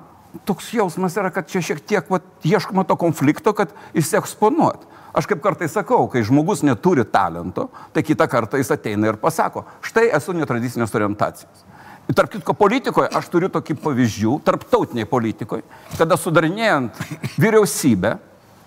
toks 0.47 0.71
jausmas 0.77 1.17
yra, 1.19 1.33
kad 1.35 1.49
čia 1.51 1.63
šiek 1.65 1.83
tiek 1.83 2.13
vat, 2.13 2.27
ieškoma 2.47 2.85
to 2.87 2.97
konflikto, 3.01 3.55
kad 3.57 3.73
įsieksponuot. 3.99 4.87
Aš 5.17 5.27
kaip 5.27 5.41
kartais 5.43 5.73
sakau, 5.75 6.05
kai 6.11 6.23
žmogus 6.27 6.63
neturi 6.63 7.05
talento, 7.09 7.69
tai 7.95 8.05
kitą 8.07 8.29
kartą 8.31 8.61
jis 8.61 8.71
ateina 8.71 9.11
ir 9.11 9.19
pasako, 9.19 9.65
štai 9.83 10.07
esu 10.15 10.35
netradicinės 10.37 10.95
orientacijos. 10.95 11.67
Tarp 12.15 12.31
kitko, 12.33 12.55
politikoje 12.59 13.11
aš 13.15 13.29
turiu 13.31 13.51
tokį 13.53 13.77
pavyzdžių, 13.83 14.37
tarptautiniai 14.47 15.07
politikoje, 15.07 15.63
kada 15.99 16.19
sudarinėjant 16.19 16.99
vyriausybę 17.39 18.17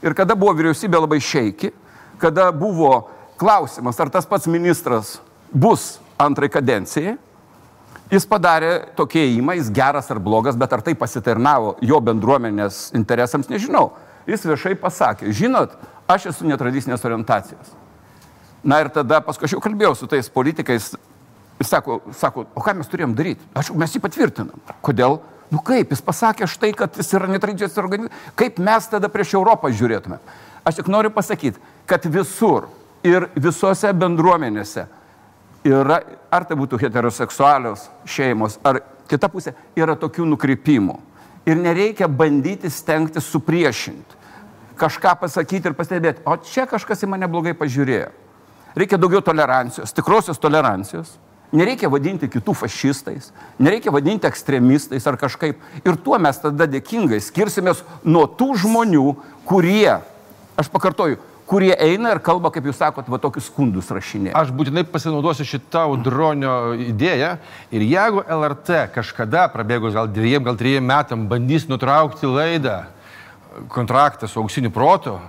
ir 0.03 0.15
kada 0.15 0.35
buvo 0.39 0.53
vyriausybė 0.59 1.01
labai 1.03 1.19
šeiki, 1.23 1.73
kada 2.21 2.51
buvo 2.55 3.09
klausimas, 3.39 3.99
ar 3.99 4.11
tas 4.11 4.27
pats 4.27 4.47
ministras 4.47 5.17
bus 5.51 5.97
antrai 6.19 6.47
kadencijai, 6.51 7.17
jis 8.13 8.27
padarė 8.29 8.73
tokį 8.95 9.25
įimą, 9.33 9.57
jis 9.59 9.71
geras 9.73 10.11
ar 10.13 10.21
blogas, 10.23 10.59
bet 10.59 10.75
ar 10.75 10.83
tai 10.85 10.95
pasitarnavo 10.95 11.75
jo 11.83 11.99
bendruomenės 12.03 12.91
interesams, 12.95 13.51
nežinau. 13.51 13.91
Jis 14.29 14.45
viešai 14.47 14.77
pasakė, 14.79 15.33
žinot, 15.35 15.75
aš 16.07 16.29
esu 16.33 16.47
netradicinės 16.47 17.05
orientacijos. 17.05 17.73
Na 18.63 18.79
ir 18.79 18.89
tada 18.93 19.19
paskui 19.23 19.47
aš 19.47 19.57
jau 19.57 19.63
kalbėjau 19.63 19.95
su 19.97 20.07
tais 20.07 20.29
politikais, 20.31 20.93
Jis 21.59 21.69
sako, 21.69 21.99
sako, 22.11 22.45
o 22.55 22.61
ką 22.63 22.73
mes 22.75 22.89
turėjom 22.91 23.13
daryti? 23.15 23.45
Aš, 23.55 23.69
mes 23.77 23.93
jį 23.95 24.01
patvirtinam. 24.03 24.61
Kodėl? 24.83 25.19
Nu 25.53 25.61
kaip, 25.63 25.91
jis 25.93 26.01
pasakė 26.03 26.47
štai, 26.49 26.71
kad 26.75 26.97
jis 26.97 27.13
yra 27.13 27.29
netradicijos 27.29 27.77
organizacijos. 27.77 28.31
Kaip 28.39 28.57
mes 28.63 28.89
tada 28.89 29.09
prieš 29.11 29.35
Europą 29.37 29.69
žiūrėtume? 29.71 30.17
Aš 30.65 30.79
tik 30.79 30.89
noriu 30.91 31.11
pasakyti, 31.13 31.61
kad 31.87 32.03
visur 32.09 32.67
ir 33.05 33.29
visose 33.35 33.91
bendruomenėse 33.95 34.87
yra, 35.67 36.01
ar 36.33 36.47
tai 36.49 36.57
būtų 36.57 36.81
heteroseksualios 36.81 37.85
šeimos, 38.09 38.57
ar 38.65 38.81
kita 39.11 39.29
pusė, 39.31 39.53
yra 39.79 39.95
tokių 39.99 40.25
nukrypimų. 40.33 40.97
Ir 41.47 41.59
nereikia 41.59 42.07
bandyti 42.07 42.71
stengtis 42.71 43.27
supriešinti. 43.29 44.22
Kažką 44.79 45.17
pasakyti 45.21 45.69
ir 45.69 45.75
pastebėti, 45.77 46.23
o 46.25 46.37
čia 46.41 46.65
kažkas 46.69 47.05
į 47.05 47.11
mane 47.13 47.29
blogai 47.29 47.53
pažiūrėjo. 47.57 48.09
Reikia 48.73 48.97
daugiau 48.97 49.21
tolerancijos, 49.21 49.93
tikrosios 49.93 50.41
tolerancijos 50.41 51.13
Nereikia 51.53 51.89
vadinti 51.93 52.25
kitų 52.33 52.55
fašistais, 52.57 53.27
nereikia 53.61 53.91
vadinti 53.93 54.25
ekstremistais 54.25 55.05
ar 55.05 55.19
kažkaip. 55.21 55.59
Ir 55.85 55.99
tuo 56.01 56.17
mes 56.17 56.39
tada 56.41 56.65
dėkingai 56.65 57.19
skirsimės 57.21 57.83
nuo 58.01 58.23
tų 58.25 58.55
žmonių, 58.63 59.11
kurie, 59.45 59.99
aš 60.57 60.71
pakartoju, 60.73 61.19
kurie 61.45 61.69
eina 61.77 62.15
ir 62.15 62.23
kalba, 62.25 62.49
kaip 62.49 62.65
jūs 62.65 62.79
sakot, 62.81 63.05
va 63.05 63.19
tokius 63.21 63.51
skundus 63.51 63.91
rašinė. 63.93 64.31
Aš 64.33 64.49
būtinai 64.57 64.81
pasinaudosiu 64.89 65.45
šitą 65.45 65.85
audronio 65.91 66.73
idėją 66.87 67.35
ir 67.69 67.85
jeigu 67.85 68.25
LRT 68.25 68.87
kažkada, 68.95 69.45
prabėgus 69.53 69.93
gal 69.93 70.09
dviejiem, 70.09 70.41
gal 70.47 70.57
trijiem 70.57 70.89
metam, 70.89 71.27
bandys 71.29 71.69
nutraukti 71.69 72.33
laidą, 72.33 72.79
kontraktą 73.67 74.27
su 74.27 74.39
auksiniu 74.39 74.71
protu, 74.71 75.19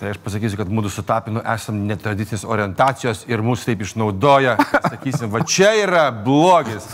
Tai 0.00 0.14
aš 0.14 0.18
pasakysiu, 0.24 0.56
kad 0.56 0.70
mūsų 0.72 0.90
su 0.94 1.02
Tapinu 1.04 1.42
esam 1.52 1.82
netradicinės 1.84 2.46
orientacijos 2.48 3.26
ir 3.28 3.42
mūsų 3.44 3.66
taip 3.68 3.82
išnaudoja. 3.84 4.54
Sakysim, 4.86 5.28
va 5.28 5.42
čia 5.44 5.74
yra 5.76 6.06
blogis. 6.24 6.86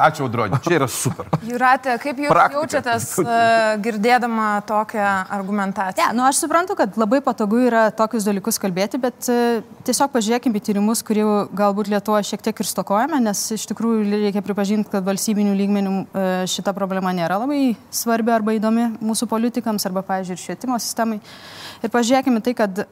Ačiū, 0.00 0.24
Audronė, 0.24 0.56
čia 0.64 0.78
yra 0.78 0.88
super. 0.88 1.28
Juratė, 1.44 1.98
kaip 2.00 2.22
jūs 2.24 2.32
Praktika. 2.32 2.62
jaučiatės 2.62 3.08
uh, 3.20 3.34
girdėdama 3.84 4.46
tokią 4.64 5.10
argumentaciją? 5.36 6.06
Ne, 6.08 6.16
nu 6.16 6.24
aš 6.24 6.40
suprantu, 6.46 6.74
kad 6.78 6.96
labai 6.96 7.20
patogu 7.26 7.60
yra 7.66 7.84
tokius 7.92 8.24
dalykus 8.24 8.58
kalbėti, 8.62 8.98
bet 9.02 9.28
uh, 9.28 9.60
tiesiog 9.84 10.14
pažiūrėkime 10.16 10.56
į 10.56 10.64
tyrimus, 10.70 11.04
kurių 11.04 11.28
galbūt 11.52 11.92
Lietuvoje 11.92 12.30
šiek 12.30 12.48
tiek 12.48 12.64
ir 12.64 12.70
stokojame, 12.70 13.20
nes 13.28 13.44
iš 13.58 13.68
tikrųjų 13.74 14.08
reikia 14.24 14.44
pripažinti, 14.46 14.88
kad 14.96 15.04
valstybinių 15.04 15.52
lygmenių 15.60 15.94
uh, 16.00 16.32
šita 16.48 16.72
problema 16.72 17.12
nėra 17.12 17.36
labai 17.44 17.76
svarbi 17.92 18.32
arba 18.32 18.56
įdomi 18.56 18.88
mūsų 19.04 19.28
politikams 19.28 19.84
arba, 19.84 20.00
pavyzdžiui, 20.08 20.40
švietimo 20.46 20.80
sistemai. 20.80 21.20
Ir 21.82 21.92
pažiūrėkime 21.92 22.42
tai, 22.44 22.54
kad 22.58 22.82
e, 22.84 22.86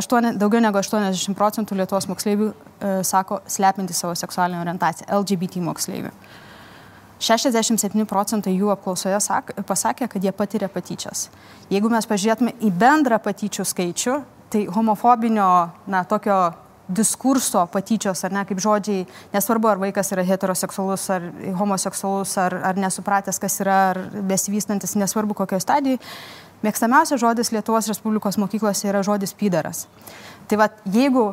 aštuoni, 0.00 0.34
daugiau 0.40 0.62
negu 0.64 0.80
80 0.80 1.36
procentų 1.38 1.76
Lietuvos 1.78 2.08
moksleivių 2.10 2.50
e, 2.50 2.92
sako 3.06 3.40
slepinti 3.50 3.96
savo 3.96 4.14
seksualinę 4.18 4.62
orientaciją, 4.62 5.10
LGBT 5.20 5.64
moksleivių. 5.66 6.14
67 7.20 8.06
procentai 8.08 8.54
jų 8.56 8.70
apklausoje 8.72 9.18
sak, 9.20 9.52
pasakė, 9.68 10.08
kad 10.08 10.24
jie 10.24 10.32
patiria 10.32 10.70
patyčias. 10.72 11.28
Jeigu 11.68 11.90
mes 11.92 12.08
pažiūrėtume 12.08 12.54
į 12.64 12.70
bendrą 12.80 13.20
patyčių 13.20 13.66
skaičių, 13.68 14.16
tai 14.50 14.64
homofobinio, 14.72 15.50
na, 15.90 16.00
tokio 16.08 16.38
diskurso 16.96 17.62
patyčios, 17.70 18.24
ar 18.26 18.34
ne, 18.34 18.44
kaip 18.48 18.60
žodžiai, 18.62 19.06
nesvarbu, 19.34 19.70
ar 19.70 19.80
vaikas 19.82 20.12
yra 20.14 20.24
heteroseksualus, 20.26 21.06
ar 21.14 21.26
homoseksualus, 21.60 22.36
ar, 22.42 22.56
ar 22.72 22.80
nesupratęs, 22.80 23.38
kas 23.42 23.60
yra, 23.64 23.80
ar 23.92 24.00
besivystantis, 24.30 24.96
nesvarbu 24.98 25.38
kokioje 25.42 25.64
stadijoje, 25.66 26.02
Mėgstamiausias 26.60 27.22
žodis 27.22 27.54
Lietuvos 27.54 27.86
Respublikos 27.88 28.36
mokyklose 28.36 28.90
yra 28.90 29.00
žodis 29.00 29.32
pydaras. 29.32 29.86
Tai 30.44 30.58
va, 30.60 30.66
jeigu 30.92 31.30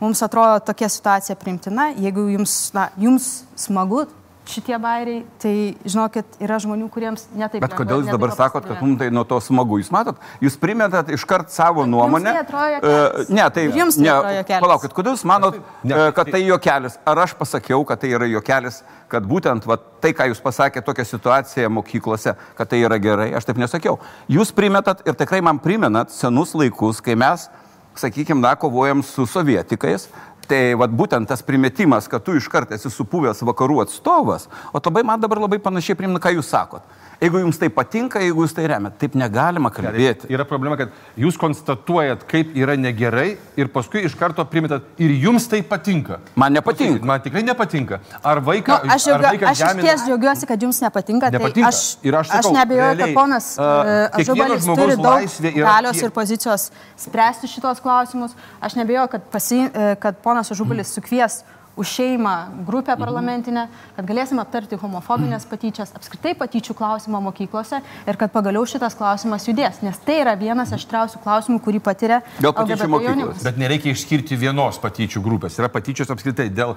mums 0.00 0.22
atrodo 0.26 0.58
tokia 0.66 0.88
situacija 0.90 1.36
primtina, 1.38 1.92
jeigu 1.94 2.26
jums, 2.32 2.56
na, 2.74 2.88
jums 2.98 3.44
smagu 3.54 4.02
šitie 4.50 4.76
bairiai, 4.80 5.22
tai 5.42 5.52
žinokit, 5.86 6.38
yra 6.42 6.58
žmonių, 6.62 6.88
kuriems 6.92 7.26
netaip. 7.36 7.62
Bet 7.64 7.74
kodėl 7.78 8.04
jūs 8.04 8.12
dabar 8.14 8.32
sakot, 8.36 8.66
kad 8.68 8.82
mums 8.82 9.00
tai 9.00 9.08
nuo 9.14 9.24
to 9.28 9.38
smagu? 9.44 9.80
Jūs 9.80 9.90
matot, 9.94 10.20
jūs 10.42 10.56
primetat 10.60 11.10
iškart 11.14 11.52
savo 11.54 11.86
nuomonę. 11.88 12.32
Jums 12.36 12.52
tai 12.52 12.68
uh, 12.78 13.32
ne, 13.32 13.48
tai 13.54 13.66
jums 13.74 13.98
ne, 14.00 14.14
tai 14.46 14.60
palaukit, 14.62 14.94
kodėl 14.96 15.16
jūs 15.16 15.26
manot, 15.28 15.58
ne, 15.82 15.96
uh, 15.96 16.08
kad 16.16 16.30
tai 16.32 16.44
juokelis? 16.46 16.98
Ar 17.08 17.22
aš 17.26 17.36
pasakiau, 17.38 17.84
kad 17.88 18.02
tai 18.02 18.14
yra 18.14 18.30
juokelis, 18.30 18.80
kad 19.12 19.26
būtent 19.28 19.68
va, 19.68 19.78
tai, 20.02 20.14
ką 20.16 20.30
jūs 20.30 20.42
pasakėte, 20.44 20.86
tokia 20.86 21.06
situacija 21.08 21.70
mokyklose, 21.72 22.36
kad 22.58 22.72
tai 22.72 22.82
yra 22.86 23.00
gerai, 23.02 23.30
aš 23.36 23.50
taip 23.50 23.60
nesakiau. 23.62 24.00
Jūs 24.32 24.54
primetat 24.56 25.04
ir 25.06 25.18
tikrai 25.18 25.42
man 25.44 25.62
primenat 25.62 26.14
senus 26.14 26.56
laikus, 26.58 27.02
kai 27.04 27.18
mes 27.18 27.48
sakykime, 27.96 28.40
na, 28.40 28.54
kovojam 28.54 29.02
su 29.02 29.26
sovietikais, 29.26 30.08
Tai 30.46 30.60
vad 30.78 30.92
būtent 30.94 31.26
tas 31.26 31.42
primetimas, 31.42 32.06
kad 32.10 32.22
tu 32.22 32.36
iš 32.38 32.46
karto 32.50 32.76
esi 32.76 32.90
supuvęs 32.92 33.42
vakarų 33.46 33.80
atstovas, 33.82 34.46
o 34.70 34.82
labai 34.82 35.02
man 35.06 35.20
dabar 35.22 35.40
labai 35.42 35.58
panašiai 35.62 35.98
primena, 35.98 36.22
ką 36.22 36.36
jūs 36.36 36.52
sakot. 36.52 36.84
Jeigu 37.20 37.40
jums 37.40 37.56
tai 37.56 37.70
patinka, 37.72 38.20
jeigu 38.20 38.44
jūs 38.44 38.52
tai 38.56 38.66
remiat, 38.68 38.98
taip 39.00 39.14
negalima 39.16 39.70
kalbėti. 39.72 40.28
Yra 40.32 40.44
problema, 40.48 40.76
kad 40.76 40.92
jūs 41.16 41.38
konstatuojat, 41.40 42.26
kaip 42.28 42.52
yra 42.58 42.74
negerai 42.76 43.38
ir 43.56 43.70
paskui 43.72 44.02
iš 44.04 44.16
karto 44.20 44.44
primetat 44.50 44.84
ir 45.00 45.14
jums 45.22 45.48
tai 45.48 45.62
patinka. 45.64 46.18
Man 46.36 46.52
nepatinka. 46.58 47.00
Man 47.08 47.24
tikrai 47.24 47.42
nepatinka. 47.46 48.00
Ar 48.20 48.42
vaiką... 48.44 48.82
Nu, 48.84 48.92
aš 48.92 49.08
ar 49.08 49.22
džiaugiu, 49.22 49.30
vaikas 49.30 49.48
aš 49.48 49.56
iš 49.56 49.64
žemina- 49.64 49.88
ties 49.88 50.04
džiaugiuosi, 50.10 50.50
kad 50.52 50.68
jums 50.68 50.82
nepatinka. 50.84 51.32
Nepatinka. 51.32 51.70
Tai 51.70 51.72
aš, 51.72 51.82
Ir 52.04 52.20
aš 52.20 52.28
sakau, 52.34 52.52
aš 52.52 52.58
nebejoju, 52.58 52.84
realiai, 52.84 53.08
kad 53.08 53.16
ponas 53.22 53.48
uh, 53.56 54.20
Ažubalis 54.20 54.64
žmogaus 54.66 54.84
turi 54.84 55.00
daug 55.00 55.60
galios 55.64 56.02
ir 56.04 56.12
pozicijos 56.20 56.68
spręsti 57.00 57.48
šitos 57.48 57.80
klausimus. 57.80 58.36
Aš 58.60 58.76
nebejoju, 58.76 59.08
kad, 59.16 59.28
pasi, 59.32 59.64
e, 59.66 59.94
kad 60.02 60.20
ponas 60.24 60.52
Ažubalis 60.52 60.92
sukvies 60.92 61.40
už 61.76 61.86
šeimą 61.86 62.64
grupę 62.66 62.92
Mhm. 62.92 63.00
parlamentinę, 63.04 63.68
kad 63.96 64.06
galėsim 64.06 64.38
aptarti 64.40 64.76
homofobinės 64.80 65.44
patyčias, 65.44 65.92
apskritai 65.94 66.32
patyčių 66.34 66.74
klausimą 66.74 67.20
mokyklose 67.20 67.80
ir 68.06 68.16
kad 68.16 68.32
pagaliau 68.32 68.64
šitas 68.66 68.94
klausimas 68.96 69.44
judės, 69.46 69.82
nes 69.82 69.98
tai 69.98 70.20
yra 70.22 70.34
vienas 70.36 70.72
aštriausių 70.72 71.18
klausimų, 71.22 71.60
kurį 71.60 71.80
patiria 71.80 72.22
Dėl 72.40 72.52
patyčių 72.52 73.02
jaunimas. 73.02 73.42
Bet 73.44 73.58
nereikia 73.58 73.92
išskirti 73.92 74.36
vienos 74.36 74.78
patyčių 74.78 75.20
grupės. 75.22 75.58
Yra 75.58 75.68
patyčios 75.68 76.08
apskritai. 76.10 76.48
Dėl, 76.50 76.76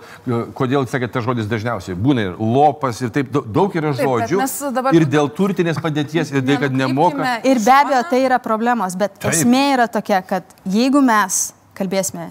kodėl 0.54 0.86
sakėte 0.88 1.14
tas 1.14 1.24
žodis 1.24 1.48
dažniausiai? 1.48 1.96
Būna 1.96 2.20
ir 2.20 2.36
lopas 2.40 3.02
ir 3.02 3.10
taip. 3.10 3.32
dau- 3.32 3.46
Daug 3.48 3.72
yra 3.76 3.94
Taip, 3.96 4.06
žodžių. 4.06 4.38
mes 4.38 4.60
dabar- 4.74 4.94
Ir 4.94 5.06
dėl 5.06 5.30
turtinės 5.30 5.80
padėties, 5.80 6.32
ir 6.34 6.42
dėl, 6.42 6.60
kad 6.60 6.72
nemoka. 6.74 7.40
Ir 7.44 7.56
be 7.56 7.72
abejo, 7.72 8.04
tai 8.10 8.20
yra 8.26 8.38
problemos, 8.40 8.96
bet 8.98 9.14
Taip. 9.20 9.32
Taip. 9.32 9.34
esmė 9.34 9.74
yra 9.76 9.88
tokia, 9.88 10.22
kad 10.28 10.44
jeigu 10.68 11.02
mes 11.02 11.54
kalbėsime, 11.76 12.30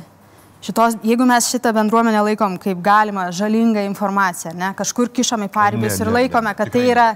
šitos, 0.64 0.98
jeigu 1.06 1.26
mes 1.28 1.50
šitą 1.52 1.72
bendruomenę 1.76 2.22
laikom 2.30 2.58
kaip 2.62 2.80
galima 2.84 3.28
žalingą 3.34 3.84
informaciją, 3.88 4.54
ne, 4.58 4.72
kažkur 4.78 5.12
kišam 5.14 5.46
į 5.46 5.52
paribius 5.54 6.00
ir 6.00 6.10
laikome, 6.12 6.54
kad 6.54 6.70
tikrai 6.70 6.86
tai 6.86 6.94
yra 6.94 7.08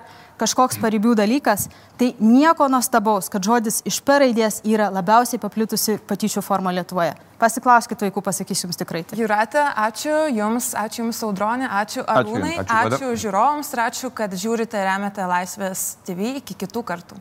kažkoks 0.43 0.79
paribių 0.83 1.15
dalykas, 1.19 1.69
tai 2.01 2.13
nieko 2.19 2.67
nuostabaus, 2.73 3.29
kad 3.31 3.45
žodis 3.47 3.81
iš 3.89 4.01
P 4.03 4.19
raidės 4.25 4.61
yra 4.67 4.89
labiausiai 4.93 5.41
paplitusi 5.43 5.99
patyčių 6.09 6.43
forma 6.43 6.73
Lietuvoje. 6.75 7.15
Pasiklauskite 7.43 8.07
vaikų, 8.09 8.23
pasakysiu 8.27 8.69
jums 8.69 8.79
tikrai. 8.81 9.03
Tai. 9.07 9.19
Jūratė, 9.19 9.63
ačiū 9.87 10.17
Jums, 10.35 10.73
ačiū 10.79 11.05
Jums 11.05 11.23
Audronė, 11.27 11.69
ačiū 11.83 12.07
Arūnai, 12.07 12.55
ačiū, 12.59 12.71
Goda. 12.71 12.97
ačiū 12.99 13.13
žiūrovams 13.27 13.75
ir 13.75 13.85
ačiū, 13.89 14.15
kad 14.15 14.39
žiūrite 14.45 14.79
ir 14.79 14.89
remiate 14.91 15.27
Laisvės 15.31 15.93
TV 16.07 16.37
iki 16.43 16.59
kitų 16.65 16.87
kartų. 16.91 17.19